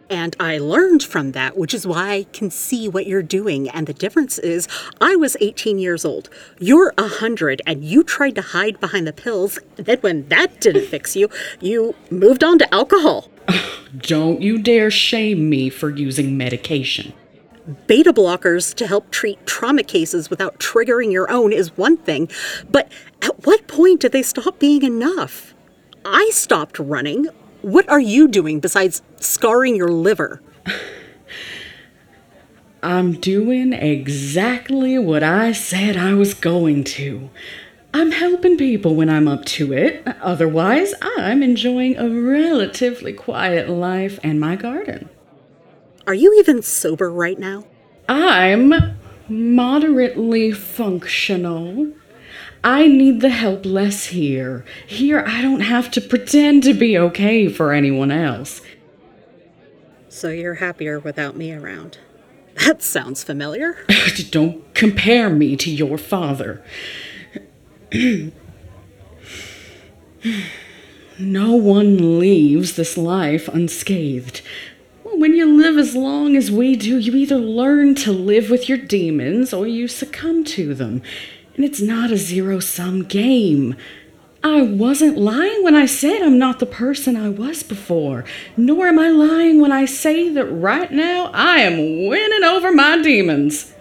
And 0.09 0.35
I 0.39 0.59
learned 0.59 1.03
from 1.03 1.31
that, 1.31 1.57
which 1.57 1.73
is 1.73 1.87
why 1.87 2.11
I 2.11 2.23
can 2.31 2.51
see 2.51 2.87
what 2.87 3.07
you're 3.07 3.23
doing. 3.23 3.69
And 3.69 3.87
the 3.87 3.93
difference 3.93 4.37
is, 4.37 4.67
I 5.01 5.15
was 5.15 5.35
18 5.41 5.79
years 5.79 6.05
old. 6.05 6.29
You're 6.59 6.93
100, 6.97 7.61
and 7.65 7.83
you 7.83 8.03
tried 8.03 8.35
to 8.35 8.41
hide 8.41 8.79
behind 8.79 9.07
the 9.07 9.13
pills. 9.13 9.59
And 9.77 9.85
Then, 9.85 9.97
when 9.99 10.27
that 10.29 10.61
didn't 10.61 10.87
fix 10.87 11.15
you, 11.15 11.29
you 11.59 11.95
moved 12.11 12.43
on 12.43 12.59
to 12.59 12.73
alcohol. 12.73 13.31
Don't 13.97 14.41
you 14.41 14.57
dare 14.57 14.91
shame 14.91 15.49
me 15.49 15.69
for 15.69 15.89
using 15.89 16.37
medication. 16.37 17.13
Beta 17.87 18.13
blockers 18.13 18.75
to 18.75 18.85
help 18.85 19.09
treat 19.09 19.43
trauma 19.47 19.81
cases 19.81 20.29
without 20.29 20.59
triggering 20.59 21.11
your 21.11 21.31
own 21.31 21.51
is 21.51 21.75
one 21.77 21.97
thing, 21.97 22.29
but 22.69 22.91
at 23.23 23.45
what 23.45 23.67
point 23.67 24.01
did 24.01 24.11
they 24.11 24.21
stop 24.21 24.59
being 24.59 24.83
enough? 24.83 25.55
I 26.05 26.29
stopped 26.31 26.77
running. 26.77 27.27
What 27.65 27.89
are 27.89 27.99
you 27.99 28.27
doing 28.27 28.59
besides 28.59 29.01
scarring 29.19 29.75
your 29.75 29.87
liver? 29.87 30.39
I'm 32.83 33.13
doing 33.13 33.73
exactly 33.73 34.99
what 34.99 35.23
I 35.23 35.51
said 35.51 35.97
I 35.97 36.13
was 36.13 36.35
going 36.35 36.83
to. 36.83 37.27
I'm 37.91 38.11
helping 38.11 38.55
people 38.55 38.93
when 38.93 39.09
I'm 39.09 39.27
up 39.27 39.45
to 39.45 39.73
it. 39.73 40.07
Otherwise, 40.21 40.93
I'm 41.17 41.41
enjoying 41.41 41.97
a 41.97 42.07
relatively 42.07 43.13
quiet 43.13 43.67
life 43.67 44.19
and 44.21 44.39
my 44.39 44.55
garden. 44.55 45.09
Are 46.05 46.13
you 46.13 46.35
even 46.37 46.61
sober 46.61 47.11
right 47.11 47.39
now? 47.39 47.65
I'm 48.07 48.95
moderately 49.27 50.51
functional. 50.51 51.93
I 52.65 52.87
need 52.87 53.21
the 53.21 53.29
help 53.29 53.63
less 53.63 54.07
here. 54.07 54.65
Here, 54.87 55.23
I 55.27 55.43
don't 55.43 55.59
have 55.59 55.91
to 55.91 56.01
pretend 56.01 56.63
to 56.63 56.73
be 56.73 56.97
okay 56.97 57.47
for 57.47 57.71
anyone 57.71 58.09
else. 58.09 58.61
So 60.09 60.29
you're 60.29 60.55
happier 60.55 60.97
without 60.97 61.35
me 61.37 61.53
around. 61.53 61.99
That 62.65 62.81
sounds 62.81 63.23
familiar. 63.23 63.77
don't 64.31 64.73
compare 64.73 65.29
me 65.29 65.55
to 65.57 65.69
your 65.69 65.99
father. 65.99 66.63
no 71.19 71.53
one 71.53 72.19
leaves 72.19 72.77
this 72.77 72.97
life 72.97 73.47
unscathed. 73.49 74.41
When 75.03 75.35
you 75.35 75.45
live 75.55 75.77
as 75.77 75.95
long 75.95 76.35
as 76.35 76.49
we 76.49 76.75
do, 76.75 76.97
you 76.97 77.15
either 77.15 77.37
learn 77.37 77.93
to 77.95 78.11
live 78.11 78.49
with 78.49 78.67
your 78.67 78.79
demons 78.79 79.53
or 79.53 79.67
you 79.67 79.87
succumb 79.87 80.43
to 80.45 80.73
them. 80.73 81.03
And 81.55 81.63
it's 81.63 81.81
not 81.81 82.11
a 82.11 82.17
zero 82.17 82.59
sum 82.59 83.03
game. 83.03 83.75
I 84.43 84.61
wasn't 84.61 85.17
lying 85.17 85.63
when 85.63 85.73
I 85.73 85.87
said 85.87 86.21
I'm 86.21 86.37
not 86.37 86.59
the 86.59 86.67
person 86.67 87.15
I 87.15 87.29
was 87.29 87.63
before, 87.63 88.25
nor 88.55 88.87
am 88.87 88.99
I 88.99 89.09
lying 89.09 89.59
when 89.59 89.71
I 89.71 89.85
say 89.85 90.29
that 90.29 90.45
right 90.45 90.91
now 90.91 91.31
I 91.33 91.61
am 91.61 92.07
winning 92.07 92.43
over 92.43 92.71
my 92.71 93.01
demons. 93.01 93.73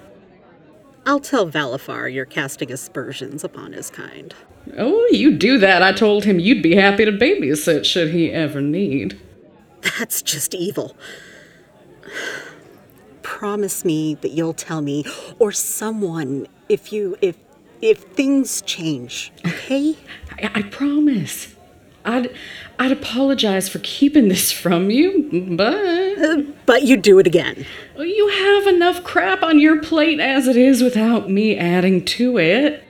I'll 1.04 1.20
tell 1.20 1.46
Valifar 1.46 2.12
you're 2.12 2.24
casting 2.24 2.72
aspersions 2.72 3.44
upon 3.44 3.74
his 3.74 3.90
kind. 3.90 4.34
Oh, 4.78 5.06
you 5.12 5.36
do 5.36 5.58
that. 5.58 5.82
I 5.82 5.92
told 5.92 6.24
him 6.24 6.38
you'd 6.38 6.62
be 6.62 6.76
happy 6.76 7.04
to 7.04 7.12
babysit 7.12 7.84
should 7.84 8.12
he 8.12 8.30
ever 8.32 8.62
need. 8.62 9.20
That's 9.98 10.22
just 10.22 10.54
evil. 10.54 10.96
Promise 13.22 13.84
me 13.84 14.14
that 14.22 14.30
you'll 14.30 14.54
tell 14.54 14.80
me 14.80 15.04
or 15.38 15.52
someone 15.52 16.46
if 16.70 16.90
you 16.92 17.18
if 17.20 17.36
if 17.84 17.98
things 17.98 18.62
change, 18.62 19.30
okay? 19.46 19.94
I, 20.32 20.50
I 20.54 20.62
promise. 20.62 21.54
I'd 22.06 22.34
I'd 22.78 22.92
apologize 22.92 23.68
for 23.68 23.78
keeping 23.80 24.28
this 24.28 24.50
from 24.50 24.90
you, 24.90 25.28
but 25.56 26.18
uh, 26.18 26.42
but 26.66 26.82
you 26.82 26.96
do 26.96 27.18
it 27.18 27.26
again. 27.26 27.66
You 27.96 28.28
have 28.28 28.66
enough 28.66 29.04
crap 29.04 29.42
on 29.42 29.58
your 29.58 29.80
plate 29.80 30.18
as 30.18 30.48
it 30.48 30.56
is 30.56 30.82
without 30.82 31.30
me 31.30 31.56
adding 31.56 32.04
to 32.06 32.38
it. 32.38 32.84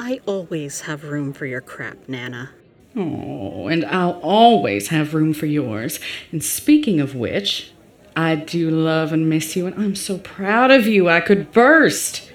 I 0.00 0.20
always 0.26 0.82
have 0.82 1.04
room 1.04 1.32
for 1.32 1.46
your 1.46 1.60
crap, 1.60 2.08
Nana. 2.08 2.50
Oh, 2.96 3.68
and 3.68 3.84
I'll 3.86 4.20
always 4.20 4.88
have 4.88 5.14
room 5.14 5.32
for 5.32 5.46
yours. 5.46 5.98
And 6.30 6.42
speaking 6.42 7.00
of 7.00 7.14
which, 7.14 7.72
I 8.16 8.34
do 8.34 8.68
love 8.68 9.12
and 9.12 9.28
miss 9.28 9.54
you, 9.56 9.66
and 9.66 9.80
I'm 9.80 9.94
so 9.94 10.18
proud 10.18 10.70
of 10.70 10.86
you 10.86 11.08
I 11.08 11.20
could 11.20 11.52
burst. 11.52 12.31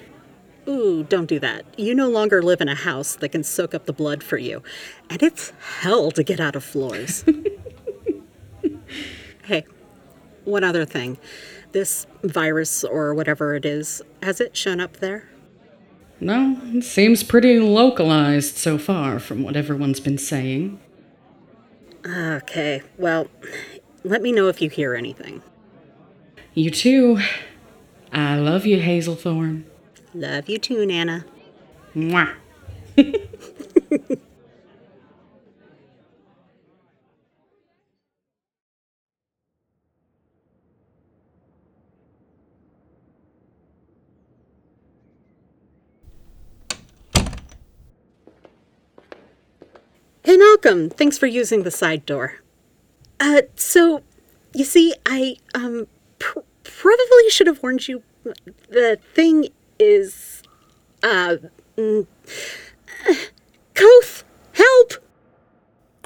Ooh, 0.67 1.03
don't 1.03 1.27
do 1.27 1.39
that. 1.39 1.65
You 1.77 1.95
no 1.95 2.09
longer 2.09 2.41
live 2.41 2.59
in 2.59 2.67
a 2.67 2.75
house 2.75 3.15
that 3.15 3.29
can 3.29 3.43
soak 3.43 3.73
up 3.73 3.85
the 3.85 3.93
blood 3.93 4.21
for 4.21 4.37
you. 4.37 4.61
And 5.09 5.23
it's 5.23 5.53
hell 5.79 6.11
to 6.11 6.23
get 6.23 6.39
out 6.41 6.55
of 6.55 6.63
floors. 6.63 7.23
hey, 9.45 9.65
one 10.43 10.65
other 10.65 10.83
thing. 10.83 11.17
This 11.71 12.05
virus 12.23 12.83
or 12.83 13.13
whatever 13.13 13.55
it 13.55 13.65
is, 13.65 14.01
has 14.21 14.41
it 14.41 14.57
shown 14.57 14.81
up 14.81 14.97
there? 14.97 15.29
No, 16.19 16.59
it 16.63 16.83
seems 16.83 17.23
pretty 17.23 17.59
localized 17.59 18.57
so 18.57 18.77
far 18.77 19.19
from 19.19 19.43
what 19.43 19.55
everyone's 19.55 19.99
been 19.99 20.17
saying. 20.17 20.79
Okay, 22.05 22.81
well, 22.97 23.27
let 24.03 24.21
me 24.21 24.31
know 24.31 24.47
if 24.47 24.61
you 24.61 24.69
hear 24.69 24.95
anything. 24.95 25.43
You 26.53 26.71
too. 26.71 27.19
I 28.11 28.37
love 28.37 28.65
you, 28.65 28.79
Hazelthorn. 28.79 29.65
Love 30.13 30.49
you 30.49 30.57
too, 30.57 30.85
Nana. 30.85 31.25
Mwah. 31.95 32.33
Hey, 50.23 50.35
Malcolm, 50.35 50.89
thanks 50.89 51.17
for 51.17 51.25
using 51.25 51.63
the 51.63 51.71
side 51.71 52.05
door. 52.05 52.39
Uh, 53.19 53.43
so, 53.55 54.03
you 54.53 54.65
see, 54.65 54.93
I, 55.05 55.37
um, 55.55 55.87
pr- 56.19 56.39
probably 56.63 57.29
should 57.29 57.47
have 57.47 57.63
warned 57.63 57.87
you. 57.87 58.03
The 58.69 58.99
thing 59.13 59.47
is, 59.79 60.43
uh, 61.03 61.37
mm, 61.77 62.07
Koth, 63.73 64.23
help! 64.53 64.93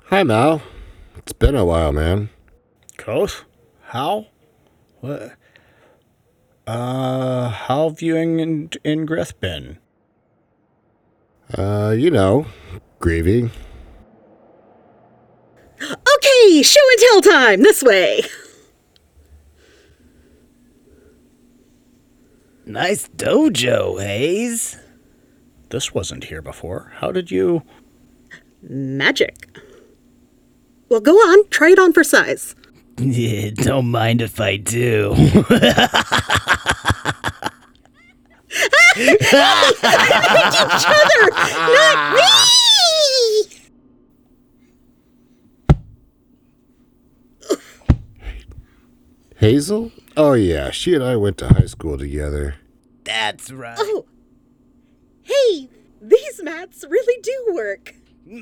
Hi, 0.06 0.24
Mal. 0.24 0.62
It's 1.18 1.34
been 1.34 1.56
a 1.56 1.66
while, 1.66 1.92
man. 1.92 2.30
Koth? 2.98 3.46
How? 3.82 4.28
What? 5.00 5.34
Uh, 6.68 7.50
how 7.50 7.90
have 7.90 8.02
you 8.02 8.16
and 8.18 8.70
Ingrith 8.86 9.40
been? 9.40 9.80
Uh, 11.58 11.96
you 11.98 12.12
know, 12.12 12.46
grieving. 13.00 13.52
Okay, 15.82 16.62
show 16.62 16.80
and 16.92 17.00
tell 17.00 17.22
time, 17.22 17.64
this 17.64 17.84
way. 17.84 18.22
Nice 22.72 23.10
dojo, 23.10 24.02
Hayes. 24.02 24.78
This 25.72 25.94
wasn't 25.94 26.24
here 26.24 26.42
before. 26.42 26.94
How 26.96 27.12
did 27.12 27.30
you. 27.30 27.64
Magic. 28.62 29.36
Well, 30.88 31.02
go 31.02 31.16
on, 31.16 31.50
try 31.50 31.72
it 31.72 31.80
on 31.80 31.92
for 31.92 32.06
size. 32.06 32.56
Yeah, 32.98 33.50
don't 33.56 33.92
mind 33.92 34.22
if 34.22 34.40
I 34.40 34.56
do. 34.56 35.12
Other, 35.12 35.36
not 41.34 42.16
me! 42.16 42.24
Hazel? 49.38 49.92
Oh, 50.16 50.34
yeah, 50.34 50.72
she 50.72 50.96
and 50.96 51.04
I 51.04 51.18
went 51.18 51.38
to 51.40 51.50
high 51.50 51.66
school 51.66 51.98
together. 51.98 52.56
That's 53.12 53.52
right. 53.52 53.76
Oh, 53.78 54.06
hey, 55.22 55.68
these 56.02 56.42
mats 56.42 56.86
really 56.90 57.22
do 57.22 57.48
work. 57.54 57.94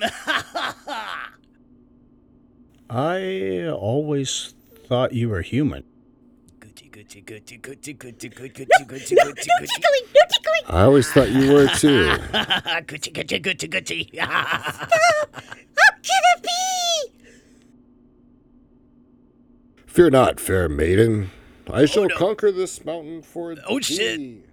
I 2.87 3.67
always 3.69 4.53
thought 4.87 5.13
you 5.13 5.29
were 5.29 5.41
human. 5.41 5.85
No, 6.61 6.67
no, 6.67 6.85
no 6.85 6.93
tickling, 9.33 10.05
no 10.13 10.21
tickling. 10.29 10.63
I 10.67 10.83
always 10.83 11.11
thought 11.11 11.29
you 11.31 11.51
were 11.51 11.67
too. 11.67 12.05
Gucci? 13.67 14.09
Fear 19.87 20.09
not, 20.11 20.39
fair 20.39 20.69
maiden. 20.69 21.31
I 21.71 21.85
shall 21.85 22.07
no. 22.07 22.15
conquer 22.15 22.51
this 22.51 22.85
mountain 22.85 23.23
for 23.23 23.55
Oh, 23.67 23.79
shit. 23.79 24.45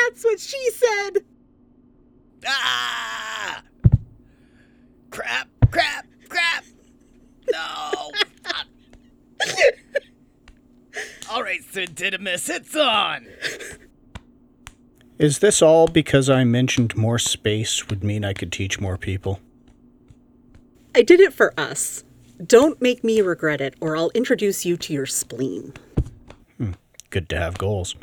Thee. 0.00 0.08
That's 0.08 0.24
what 0.24 0.40
she 0.40 0.70
said. 0.70 1.24
Ah! 2.46 3.62
Crap, 5.10 5.48
crap, 5.70 6.06
crap. 6.28 6.64
No. 7.52 8.10
All 11.30 11.42
right, 11.42 11.62
Sir 11.70 11.86
Didymus, 11.86 12.48
it's 12.48 12.74
on. 12.76 13.26
Is 15.18 15.40
this 15.40 15.60
all 15.60 15.86
because 15.86 16.30
I 16.30 16.44
mentioned 16.44 16.96
more 16.96 17.18
space 17.18 17.88
would 17.88 18.02
mean 18.02 18.24
I 18.24 18.32
could 18.32 18.50
teach 18.50 18.80
more 18.80 18.96
people? 18.96 19.40
I 20.94 21.02
did 21.02 21.20
it 21.20 21.32
for 21.32 21.52
us. 21.58 22.04
Don't 22.44 22.80
make 22.80 23.04
me 23.04 23.20
regret 23.20 23.60
it, 23.60 23.74
or 23.80 23.96
I'll 23.96 24.10
introduce 24.10 24.64
you 24.64 24.76
to 24.78 24.92
your 24.92 25.06
spleen. 25.06 25.74
Hmm. 26.56 26.72
Good 27.10 27.28
to 27.28 27.36
have 27.36 27.58
goals. 27.58 27.94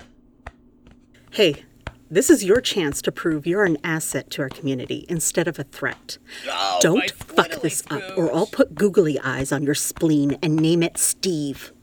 Hey, 1.32 1.66
this 2.10 2.30
is 2.30 2.44
your 2.44 2.62
chance 2.62 3.02
to 3.02 3.12
prove 3.12 3.46
you're 3.46 3.66
an 3.66 3.78
asset 3.84 4.30
to 4.32 4.42
our 4.42 4.50
community 4.50 5.06
instead 5.10 5.48
of 5.48 5.60
a 5.60 5.64
threat. 5.64 6.18
Oh, 6.50 6.80
Don't 6.82 7.12
fuck 7.12 7.52
squiddly 7.52 7.62
this 7.62 7.84
up, 7.90 8.18
or 8.18 8.34
I'll 8.34 8.48
put 8.48 8.76
googly 8.76 9.20
eyes 9.20 9.52
on 9.52 9.64
your 9.64 9.76
spleen 9.76 10.38
and 10.42 10.56
name 10.56 10.84
it 10.84 10.98
Steve. 10.98 11.74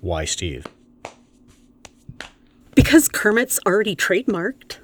Why, 0.00 0.24
Steve? 0.24 0.66
Because 2.74 3.08
Kermit's 3.08 3.58
already 3.66 3.96
trademarked. 3.96 4.78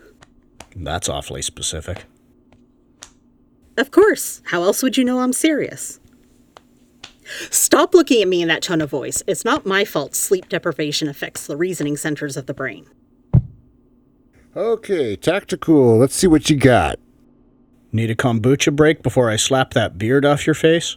That's 0.75 1.09
awfully 1.09 1.43
specific. 1.43 2.05
Of 3.79 3.91
course. 3.91 4.43
How 4.47 4.63
else 4.63 4.83
would 4.83 4.97
you 4.97 5.05
know 5.05 5.21
I'm 5.21 5.33
serious? 5.33 6.01
Stop 7.51 7.95
looking 7.95 8.23
at 8.23 8.29
me 8.29 8.41
in 8.41 8.49
that 8.49 8.63
tone 8.63 8.81
of 8.81 8.91
voice. 8.91 9.23
It's 9.27 9.45
not 9.45 9.67
my 9.67 9.85
fault 9.85 10.15
sleep 10.15 10.49
deprivation 10.49 11.09
affects 11.09 11.47
the 11.47 11.57
reasoning 11.57 11.97
centers 11.97 12.37
of 12.37 12.47
the 12.47 12.55
brain. 12.55 12.87
Okay, 14.57 15.17
tactical. 15.17 15.99
Let's 15.99 16.17
see 16.17 16.27
what 16.27 16.49
you 16.49 16.57
got. 16.57 16.99
Need 17.93 18.11
a 18.11 18.15
kombucha 18.15 18.75
break 18.75 19.03
before 19.03 19.29
I 19.29 19.37
slap 19.37 19.75
that 19.75 19.99
beard 19.99 20.25
off 20.25 20.47
your 20.47 20.55
face? 20.55 20.97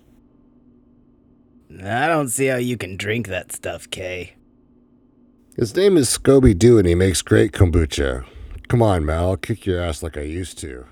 I 1.84 2.08
don't 2.08 2.30
see 2.30 2.46
how 2.46 2.56
you 2.56 2.78
can 2.78 2.96
drink 2.96 3.28
that 3.28 3.52
stuff, 3.52 3.90
Kay. 3.90 4.36
His 5.58 5.76
name 5.76 5.98
is 5.98 6.08
Scooby 6.08 6.58
Doo 6.58 6.78
and 6.78 6.88
he 6.88 6.96
makes 6.96 7.22
great 7.22 7.52
kombucha. 7.52 8.26
Come 8.70 8.82
on, 8.82 9.06
Mal, 9.06 9.32
I'll 9.32 9.38
kick 9.38 9.66
your 9.66 9.82
ass 9.82 10.02
like 10.02 10.16
I 10.16 10.22
used 10.22 10.58
to. 10.60 10.86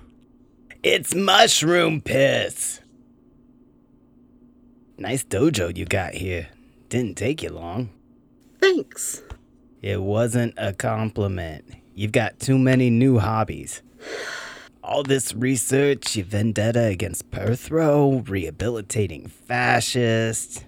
It's 0.82 1.14
mushroom 1.14 2.02
piss. 2.02 2.82
Nice 4.98 5.24
dojo 5.24 5.74
you 5.74 5.86
got 5.86 6.12
here. 6.12 6.48
Didn't 6.90 7.16
take 7.16 7.42
you 7.42 7.48
long. 7.48 7.88
Thanks. 8.60 9.22
It 9.80 10.02
wasn't 10.02 10.52
a 10.58 10.74
compliment. 10.74 11.77
You've 11.98 12.12
got 12.12 12.38
too 12.38 12.60
many 12.60 12.90
new 12.90 13.18
hobbies. 13.18 13.82
All 14.84 15.02
this 15.02 15.34
research, 15.34 16.14
your 16.14 16.26
vendetta 16.26 16.84
against 16.84 17.28
Perthro, 17.32 18.22
rehabilitating 18.28 19.26
fascists. 19.26 20.62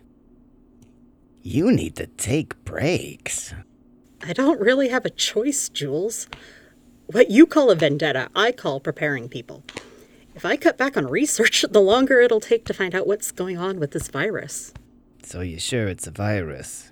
You 1.41 1.71
need 1.71 1.95
to 1.95 2.09
take 2.09 2.65
breaks. 2.65 3.55
I 4.25 4.33
don't 4.33 4.61
really 4.61 4.89
have 4.89 5.05
a 5.05 5.11
choice, 5.11 5.69
Jules. 5.69 6.27
What 7.07 7.31
you 7.31 7.47
call 7.47 7.71
a 7.71 7.77
vendetta, 7.77 8.29
I 8.35 8.51
call 8.51 8.81
preparing 8.81 9.29
people. 9.29 9.63
If 10.35 10.45
I 10.45 10.57
cut 10.57 10.77
back 10.77 10.97
on 10.97 11.07
research, 11.07 11.65
the 11.71 11.81
longer 11.81 12.19
it'll 12.19 12.41
take 12.41 12.65
to 12.65 12.75
find 12.75 12.93
out 12.93 13.07
what's 13.07 13.31
going 13.31 13.57
on 13.57 13.79
with 13.79 13.93
this 13.93 14.09
virus. 14.09 14.75
So 15.23 15.43
you're 15.43 15.61
sure 15.61 15.87
it's 15.87 16.09
a 16.09 16.11
virus? 16.11 16.91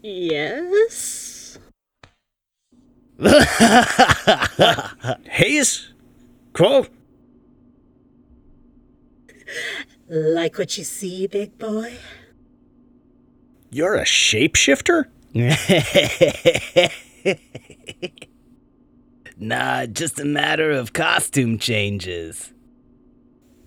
Yes? 0.00 1.31
Hayes? 5.30 5.92
Crow? 6.52 6.86
Like 10.08 10.58
what 10.58 10.76
you 10.76 10.84
see, 10.84 11.26
big 11.26 11.58
boy? 11.58 11.94
You're 13.70 13.94
a 13.94 14.04
shapeshifter? 14.04 15.04
nah, 19.38 19.86
just 19.86 20.18
a 20.18 20.24
matter 20.24 20.70
of 20.70 20.92
costume 20.92 21.58
changes. 21.58 22.52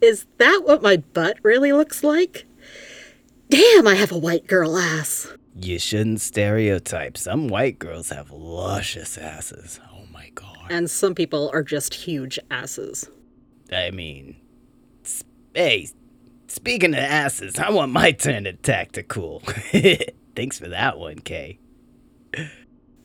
Is 0.01 0.25
that 0.37 0.61
what 0.65 0.83
my 0.83 0.97
butt 0.97 1.37
really 1.43 1.71
looks 1.71 2.03
like? 2.03 2.45
Damn, 3.49 3.87
I 3.87 3.95
have 3.95 4.11
a 4.11 4.17
white 4.17 4.47
girl 4.47 4.77
ass. 4.77 5.31
You 5.57 5.79
shouldn't 5.79 6.19
stereotype. 6.19 7.17
Some 7.17 7.47
white 7.47 7.79
girls 7.79 8.09
have 8.09 8.29
luscious 8.29 9.17
asses. 9.17 9.79
Oh 9.93 10.03
my 10.11 10.29
god. 10.35 10.67
And 10.69 10.89
some 10.89 11.15
people 11.15 11.49
are 11.53 11.63
just 11.63 11.93
huge 11.93 12.37
asses. 12.51 13.09
I 13.71 13.91
mean, 13.91 14.35
hey, 15.53 15.87
speaking 16.47 16.93
of 16.93 16.99
asses, 16.99 17.57
I 17.57 17.71
want 17.71 17.93
my 17.93 18.11
turn 18.11 18.45
at 18.47 18.63
tactical. 18.63 19.39
Thanks 20.35 20.59
for 20.59 20.67
that 20.67 20.99
one, 20.99 21.19
Kay. 21.19 21.59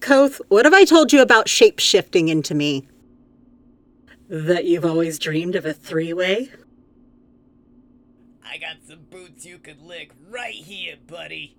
Koth, 0.00 0.40
what 0.48 0.64
have 0.64 0.74
I 0.74 0.84
told 0.84 1.12
you 1.12 1.22
about 1.22 1.48
shape 1.48 1.78
shifting 1.78 2.28
into 2.28 2.54
me? 2.54 2.88
That 4.28 4.64
you've 4.64 4.84
always 4.84 5.18
dreamed 5.18 5.54
of 5.54 5.64
a 5.64 5.72
three 5.72 6.12
way? 6.12 6.50
I 8.44 8.58
got 8.58 8.78
some 8.88 9.04
boots 9.08 9.46
you 9.46 9.58
could 9.58 9.80
lick 9.80 10.10
right 10.28 10.54
here, 10.54 10.96
buddy. 11.06 11.56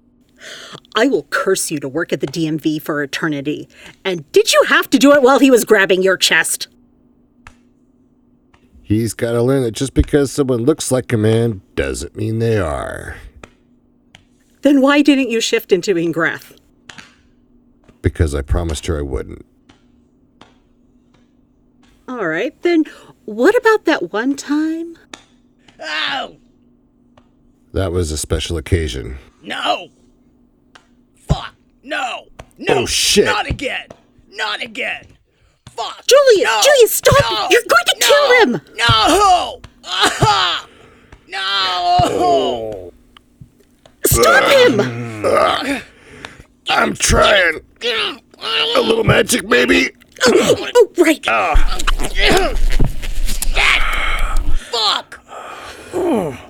I 0.95 1.07
will 1.07 1.23
curse 1.23 1.71
you 1.71 1.79
to 1.79 1.89
work 1.89 2.11
at 2.11 2.19
the 2.19 2.27
DMV 2.27 2.81
for 2.81 3.01
eternity. 3.01 3.69
And 4.03 4.29
did 4.31 4.51
you 4.53 4.63
have 4.67 4.89
to 4.91 4.97
do 4.97 5.13
it 5.13 5.21
while 5.21 5.39
he 5.39 5.51
was 5.51 5.65
grabbing 5.65 6.01
your 6.01 6.17
chest? 6.17 6.67
He's 8.81 9.13
got 9.13 9.31
to 9.31 9.41
learn 9.41 9.63
that 9.63 9.71
just 9.71 9.93
because 9.93 10.31
someone 10.31 10.65
looks 10.65 10.91
like 10.91 11.13
a 11.13 11.17
man 11.17 11.61
doesn't 11.75 12.15
mean 12.15 12.39
they 12.39 12.57
are. 12.57 13.15
Then 14.63 14.81
why 14.81 15.01
didn't 15.01 15.29
you 15.29 15.39
shift 15.39 15.71
into 15.71 15.95
Ingrith? 15.95 16.57
Because 18.01 18.35
I 18.35 18.41
promised 18.41 18.87
her 18.87 18.99
I 18.99 19.01
wouldn't. 19.01 19.45
All 22.07 22.27
right, 22.27 22.59
then 22.63 22.83
what 23.25 23.55
about 23.55 23.85
that 23.85 24.11
one 24.11 24.35
time? 24.35 24.97
Ow! 25.81 26.35
That 27.71 27.93
was 27.93 28.11
a 28.11 28.17
special 28.17 28.57
occasion. 28.57 29.17
No! 29.41 29.89
Fuck! 31.81 31.87
No! 31.87 32.27
No! 32.57 32.81
Oh, 32.81 32.85
shit. 32.85 33.25
Not 33.25 33.49
again! 33.49 33.87
Not 34.29 34.61
again! 34.61 35.05
Fuck! 35.69 36.05
Julius, 36.07 36.43
No! 36.43 36.61
Julius, 36.63 36.91
stop! 36.91 37.31
No! 37.31 37.47
You're 37.49 37.61
going 37.61 37.85
to 37.85 37.95
No! 37.99 38.07
kill 38.07 38.41
him! 38.41 38.51
No! 38.75 39.61
Ah! 39.83 40.67
No! 41.27 42.91
Stop 44.05 44.43
him! 44.69 45.81
I'm 46.69 46.93
trying. 46.95 47.59
A 47.83 48.81
little 48.81 49.03
magic, 49.03 49.47
maybe? 49.47 49.89
oh, 50.27 50.91
right. 50.97 51.25
Fuck! 54.71 55.19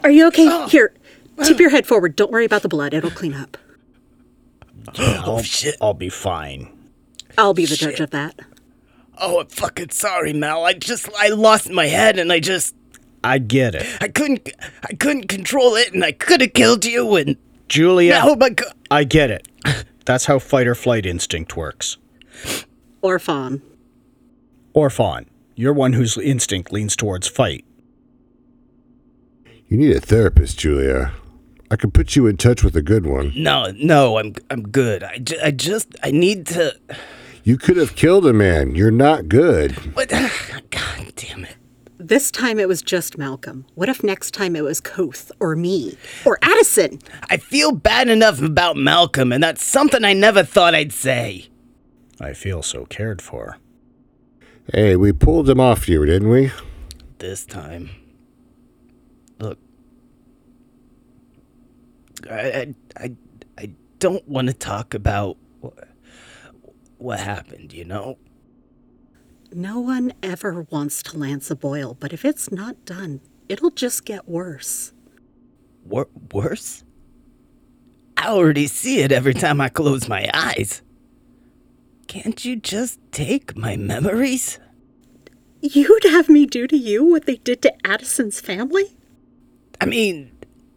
Are 0.03 0.11
you 0.11 0.27
okay? 0.27 0.67
Here, 0.67 0.93
tip 1.43 1.59
your 1.59 1.69
head 1.69 1.85
forward. 1.87 2.15
Don't 2.15 2.31
worry 2.31 2.45
about 2.45 2.61
the 2.61 2.69
blood. 2.69 2.93
It'll 2.93 3.09
clean 3.11 3.33
up. 3.33 3.57
I'll, 4.97 5.41
shit. 5.41 5.75
I'll 5.81 5.93
be 5.93 6.09
fine. 6.09 6.89
I'll 7.37 7.53
be 7.53 7.65
the 7.65 7.75
judge 7.75 7.99
of 7.99 8.11
that. 8.11 8.39
Oh, 9.17 9.41
I'm 9.41 9.47
fucking 9.47 9.91
sorry, 9.91 10.33
Mal. 10.33 10.65
I 10.65 10.73
just 10.73 11.09
I 11.17 11.29
lost 11.29 11.69
my 11.69 11.85
head 11.87 12.17
and 12.17 12.31
I 12.31 12.39
just 12.39 12.75
I 13.23 13.37
get 13.37 13.75
it. 13.75 13.85
I 14.01 14.07
couldn't 14.07 14.49
I 14.83 14.93
couldn't 14.93 15.27
control 15.27 15.75
it 15.75 15.93
and 15.93 16.03
I 16.03 16.11
could 16.11 16.41
have 16.41 16.53
killed 16.53 16.85
you 16.85 17.15
and 17.15 17.37
Julia, 17.67 18.19
oh 18.23 18.35
my 18.35 18.49
god. 18.49 18.73
I 18.89 19.03
get 19.03 19.31
it. 19.31 19.47
That's 20.05 20.25
how 20.25 20.39
fight 20.39 20.67
or 20.67 20.75
flight 20.75 21.05
instinct 21.05 21.55
works. 21.55 21.97
Or 23.01 23.19
fawn. 23.19 23.61
Or 24.73 24.89
fawn. 24.89 25.27
You're 25.55 25.73
one 25.73 25.93
whose 25.93 26.17
instinct 26.17 26.73
leans 26.73 26.95
towards 26.95 27.27
fight. 27.27 27.63
You 29.67 29.77
need 29.77 29.95
a 29.95 30.01
therapist, 30.01 30.59
Julia. 30.59 31.13
I 31.71 31.77
could 31.77 31.93
put 31.93 32.17
you 32.17 32.27
in 32.27 32.35
touch 32.35 32.65
with 32.65 32.75
a 32.75 32.81
good 32.81 33.05
one. 33.05 33.31
No, 33.33 33.71
no, 33.77 34.17
I'm 34.17 34.35
I'm 34.49 34.63
good. 34.63 35.03
I, 35.03 35.19
ju- 35.19 35.39
I 35.41 35.51
just 35.51 35.95
I 36.03 36.11
need 36.11 36.45
to 36.47 36.75
You 37.45 37.57
could 37.57 37.77
have 37.77 37.95
killed 37.95 38.25
a 38.27 38.33
man. 38.33 38.75
You're 38.75 38.91
not 38.91 39.29
good. 39.29 39.71
What 39.95 40.09
God 40.69 41.13
damn 41.15 41.45
it. 41.45 41.55
This 41.97 42.29
time 42.29 42.59
it 42.59 42.67
was 42.67 42.81
just 42.81 43.17
Malcolm. 43.17 43.65
What 43.75 43.87
if 43.87 44.03
next 44.03 44.31
time 44.33 44.57
it 44.57 44.63
was 44.65 44.81
Koth 44.81 45.31
or 45.39 45.55
me 45.55 45.95
or 46.25 46.37
Addison? 46.41 46.99
I 47.29 47.37
feel 47.37 47.71
bad 47.71 48.09
enough 48.09 48.41
about 48.41 48.75
Malcolm 48.75 49.31
and 49.31 49.41
that's 49.41 49.63
something 49.63 50.03
I 50.03 50.11
never 50.11 50.43
thought 50.43 50.75
I'd 50.75 50.91
say. 50.91 51.47
I 52.19 52.33
feel 52.33 52.63
so 52.63 52.85
cared 52.85 53.21
for. 53.21 53.57
Hey, 54.73 54.97
we 54.97 55.13
pulled 55.13 55.49
him 55.49 55.61
off 55.61 55.87
you, 55.87 56.05
didn't 56.05 56.29
we? 56.29 56.51
This 57.19 57.45
time. 57.45 57.91
Look. 59.39 59.57
I 62.29 62.73
I 62.97 63.15
I, 63.57 63.71
don't 63.99 64.27
want 64.27 64.47
to 64.47 64.53
talk 64.53 64.95
about 64.95 65.37
what, 65.59 65.87
what 66.97 67.19
happened, 67.19 67.71
you 67.71 67.85
know? 67.85 68.17
No 69.53 69.79
one 69.79 70.11
ever 70.23 70.65
wants 70.71 71.03
to 71.03 71.17
lance 71.17 71.51
a 71.51 71.55
boil, 71.55 71.95
but 71.99 72.11
if 72.11 72.25
it's 72.25 72.51
not 72.51 72.83
done, 72.83 73.21
it'll 73.47 73.69
just 73.69 74.03
get 74.05 74.27
worse. 74.27 74.93
Wor- 75.85 76.09
worse? 76.31 76.83
I 78.17 78.29
already 78.29 78.65
see 78.67 79.01
it 79.01 79.11
every 79.11 79.33
time 79.35 79.61
I 79.61 79.69
close 79.69 80.07
my 80.07 80.29
eyes. 80.33 80.81
Can't 82.07 82.43
you 82.43 82.55
just 82.55 82.99
take 83.11 83.55
my 83.55 83.75
memories? 83.75 84.59
You'd 85.61 86.03
have 86.05 86.27
me 86.27 86.45
do 86.45 86.65
to 86.67 86.77
you 86.77 87.03
what 87.03 87.25
they 87.25 87.35
did 87.35 87.61
to 87.61 87.73
Addison's 87.85 88.41
family? 88.41 88.85
I 89.79 89.85
mean, 89.85 90.31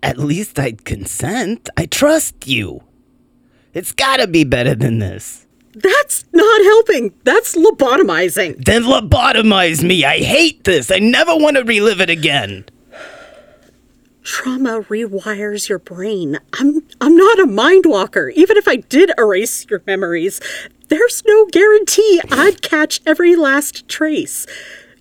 at 0.04 0.18
least 0.18 0.58
I'd 0.58 0.84
consent. 0.84 1.70
I 1.78 1.86
trust 1.86 2.46
you. 2.46 2.82
It's 3.72 3.90
gotta 3.90 4.26
be 4.26 4.44
better 4.44 4.74
than 4.74 4.98
this. 4.98 5.46
That's 5.72 6.24
not 6.32 6.62
helping. 6.62 7.14
That's 7.24 7.56
lobotomizing. 7.56 8.64
Then 8.64 8.84
lobotomize 8.84 9.82
me. 9.82 10.04
I 10.04 10.18
hate 10.18 10.62
this. 10.64 10.90
I 10.92 10.98
never 10.98 11.34
want 11.34 11.56
to 11.56 11.64
relive 11.64 12.00
it 12.00 12.10
again. 12.10 12.66
Trauma 14.22 14.82
rewires 14.82 15.68
your 15.68 15.78
brain. 15.78 16.38
I'm 16.52 16.86
I'm 17.00 17.16
not 17.16 17.40
a 17.40 17.46
mind 17.46 17.86
walker. 17.86 18.28
Even 18.36 18.56
if 18.56 18.68
I 18.68 18.76
did 18.76 19.10
erase 19.18 19.66
your 19.68 19.82
memories, 19.86 20.40
there's 20.88 21.22
no 21.26 21.46
guarantee 21.46 22.20
I'd 22.30 22.62
catch 22.62 23.00
every 23.06 23.36
last 23.36 23.88
trace. 23.88 24.46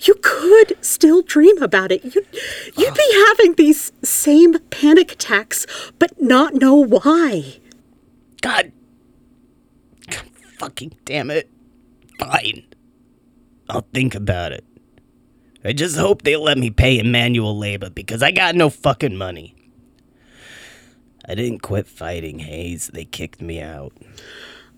You 0.04 0.16
could 0.22 0.78
still 0.82 1.22
dream 1.22 1.62
about 1.62 1.92
it. 1.92 2.04
You'd, 2.04 2.28
you'd 2.78 2.94
be 2.94 3.26
having 3.28 3.54
these 3.54 3.92
same 4.04 4.60
panic 4.70 5.14
attacks, 5.14 5.66
but 6.00 6.22
not 6.22 6.56
know 6.56 6.76
why. 6.76 7.60
God. 8.42 8.72
God 10.10 10.24
fucking 10.58 10.94
damn 11.06 11.32
it. 11.32 11.50
Fine. 12.20 12.66
I'll 13.70 13.88
think 13.94 14.14
about 14.14 14.52
it. 14.52 14.66
I 15.64 15.72
just 15.72 15.98
hope 15.98 16.24
they 16.24 16.36
let 16.36 16.58
me 16.58 16.70
pay 16.70 17.00
in 17.00 17.12
manual 17.12 17.58
labor 17.58 17.90
because 17.90 18.22
I 18.22 18.32
got 18.32 18.56
no 18.56 18.70
fucking 18.70 19.16
money. 19.16 19.56
I 21.26 21.36
didn't 21.36 21.60
quit 21.60 21.88
fighting, 21.88 22.40
Hayes. 22.40 22.92
They 22.94 23.06
kicked 23.06 23.42
me 23.42 23.62
out. 23.62 23.94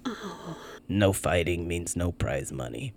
Oh. 0.06 0.58
No 0.88 1.12
fighting 1.12 1.68
means 1.68 1.96
no 1.96 2.12
prize 2.12 2.52
money. 2.52 2.94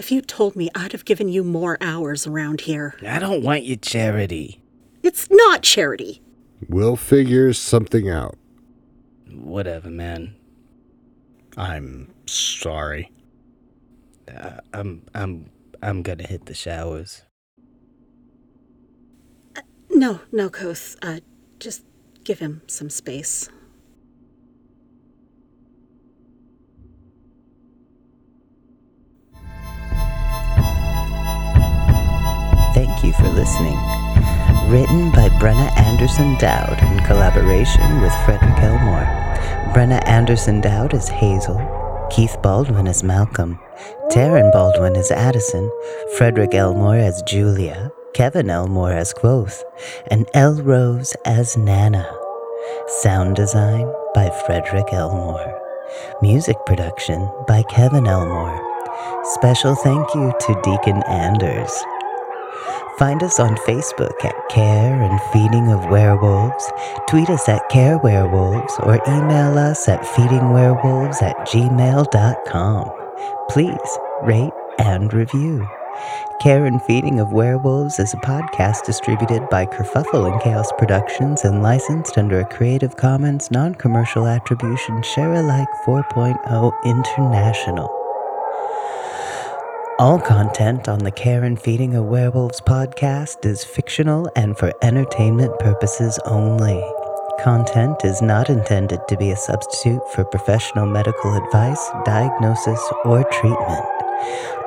If 0.00 0.10
you 0.10 0.22
told 0.22 0.56
me, 0.56 0.70
I'd 0.74 0.92
have 0.92 1.04
given 1.04 1.28
you 1.28 1.44
more 1.44 1.76
hours 1.82 2.26
around 2.26 2.62
here. 2.62 2.94
I 3.06 3.18
don't 3.18 3.42
want 3.42 3.64
your 3.64 3.76
charity. 3.76 4.62
It's 5.02 5.28
not 5.30 5.62
charity. 5.62 6.22
We'll 6.70 6.96
figure 6.96 7.52
something 7.52 8.08
out. 8.08 8.38
Whatever, 9.30 9.90
man. 9.90 10.36
I'm 11.58 12.14
sorry. 12.24 13.12
Uh, 14.26 14.60
I'm 14.72 15.02
I'm 15.14 15.50
I'm 15.82 16.00
gonna 16.00 16.26
hit 16.26 16.46
the 16.46 16.54
showers. 16.54 17.20
No, 19.90 20.20
no, 20.32 20.48
Koth. 20.48 20.96
Uh, 21.02 21.20
just 21.58 21.84
give 22.24 22.38
him 22.38 22.62
some 22.66 22.88
space. 22.88 23.50
Thank 32.72 33.02
you 33.02 33.12
for 33.14 33.28
listening. 33.28 33.76
Written 34.70 35.10
by 35.10 35.28
Brenna 35.40 35.76
Anderson 35.76 36.38
Dowd 36.38 36.80
in 36.80 37.04
collaboration 37.04 38.00
with 38.00 38.14
Frederick 38.24 38.58
Elmore. 38.58 39.06
Brenna 39.74 40.00
Anderson 40.06 40.60
Dowd 40.60 40.94
is 40.94 41.08
Hazel. 41.08 41.58
Keith 42.10 42.36
Baldwin 42.42 42.86
as 42.86 43.02
Malcolm. 43.02 43.58
Taryn 44.12 44.52
Baldwin 44.52 44.94
as 44.94 45.10
Addison. 45.10 45.68
Frederick 46.16 46.54
Elmore 46.54 46.94
as 46.94 47.22
Julia. 47.22 47.90
Kevin 48.14 48.48
Elmore 48.48 48.92
as 48.92 49.12
Koth. 49.12 49.64
And 50.08 50.28
Elle 50.32 50.62
Rose 50.62 51.16
as 51.24 51.56
Nana. 51.56 52.08
Sound 53.00 53.34
design 53.34 53.92
by 54.14 54.30
Frederick 54.46 54.92
Elmore. 54.92 55.60
Music 56.22 56.56
production 56.66 57.28
by 57.48 57.64
Kevin 57.64 58.06
Elmore. 58.06 58.60
Special 59.24 59.74
thank 59.74 60.14
you 60.14 60.32
to 60.38 60.60
Deacon 60.62 61.02
Anders. 61.08 61.72
Find 63.00 63.22
us 63.22 63.40
on 63.40 63.56
Facebook 63.66 64.22
at 64.26 64.34
Care 64.50 65.00
and 65.00 65.18
Feeding 65.32 65.72
of 65.72 65.86
Werewolves, 65.86 66.70
tweet 67.08 67.30
us 67.30 67.48
at 67.48 67.66
Care 67.70 67.96
Werewolves, 67.96 68.78
or 68.80 68.96
email 69.08 69.56
us 69.56 69.88
at 69.88 70.02
feedingwerewolves 70.02 71.22
at 71.22 71.34
gmail.com. 71.48 72.90
Please 73.48 73.98
rate 74.22 74.52
and 74.78 75.14
review. 75.14 75.66
Care 76.42 76.66
and 76.66 76.82
Feeding 76.82 77.20
of 77.20 77.32
Werewolves 77.32 77.98
is 77.98 78.12
a 78.12 78.18
podcast 78.18 78.84
distributed 78.84 79.48
by 79.48 79.64
Kerfuffle 79.64 80.30
and 80.30 80.38
Chaos 80.42 80.70
Productions 80.76 81.46
and 81.46 81.62
licensed 81.62 82.18
under 82.18 82.40
a 82.40 82.48
Creative 82.54 82.94
Commons 82.98 83.50
non 83.50 83.74
commercial 83.76 84.26
attribution 84.26 85.02
share 85.02 85.32
alike 85.32 85.68
4.0 85.86 86.72
international. 86.84 87.99
All 90.00 90.18
content 90.18 90.88
on 90.88 91.00
the 91.00 91.10
Care 91.10 91.44
and 91.44 91.60
Feeding 91.60 91.94
of 91.94 92.06
Werewolves 92.06 92.62
podcast 92.62 93.44
is 93.44 93.62
fictional 93.62 94.30
and 94.34 94.56
for 94.56 94.72
entertainment 94.80 95.58
purposes 95.58 96.18
only. 96.24 96.82
Content 97.38 98.02
is 98.02 98.22
not 98.22 98.48
intended 98.48 99.00
to 99.08 99.18
be 99.18 99.30
a 99.30 99.36
substitute 99.36 100.00
for 100.14 100.24
professional 100.24 100.86
medical 100.86 101.36
advice, 101.36 101.90
diagnosis, 102.06 102.80
or 103.04 103.24
treatment. 103.24 103.84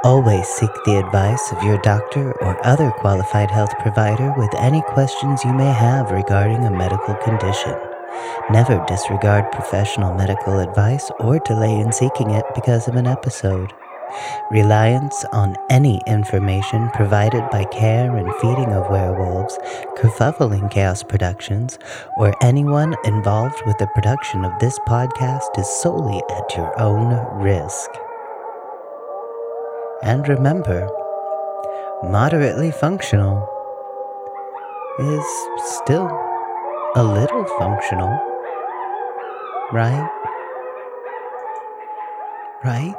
Always 0.03 0.47
seek 0.47 0.69
the 0.85 1.03
advice 1.03 1.51
of 1.51 1.63
your 1.63 1.79
doctor 1.79 2.33
or 2.43 2.63
other 2.63 2.91
qualified 2.91 3.49
health 3.49 3.73
provider 3.79 4.31
with 4.37 4.53
any 4.59 4.83
questions 4.83 5.43
you 5.43 5.53
may 5.55 5.73
have 5.73 6.11
regarding 6.11 6.63
a 6.63 6.69
medical 6.69 7.15
condition. 7.15 7.75
Never 8.51 8.85
disregard 8.87 9.51
professional 9.51 10.13
medical 10.13 10.59
advice 10.59 11.09
or 11.19 11.39
delay 11.39 11.79
in 11.79 11.91
seeking 11.91 12.29
it 12.29 12.45
because 12.53 12.87
of 12.87 12.93
an 12.93 13.07
episode. 13.07 13.73
Reliance 14.51 15.25
on 15.33 15.55
any 15.69 16.01
information 16.07 16.89
provided 16.93 17.43
by 17.51 17.63
Care 17.65 18.15
and 18.15 18.33
Feeding 18.35 18.73
of 18.73 18.89
Werewolves, 18.89 19.57
Kerfuffling 19.97 20.69
Chaos 20.69 21.03
Productions, 21.03 21.79
or 22.17 22.33
anyone 22.41 22.95
involved 23.05 23.61
with 23.65 23.77
the 23.77 23.87
production 23.95 24.45
of 24.45 24.51
this 24.59 24.77
podcast 24.87 25.57
is 25.57 25.67
solely 25.81 26.21
at 26.29 26.55
your 26.55 26.79
own 26.79 27.13
risk. 27.41 27.89
And 30.03 30.27
remember, 30.27 30.89
moderately 32.03 32.71
functional 32.71 33.47
is 34.99 35.25
still 35.81 36.07
a 36.95 37.03
little 37.03 37.45
functional. 37.57 38.19
Right? 39.71 40.09
Right? 42.63 42.95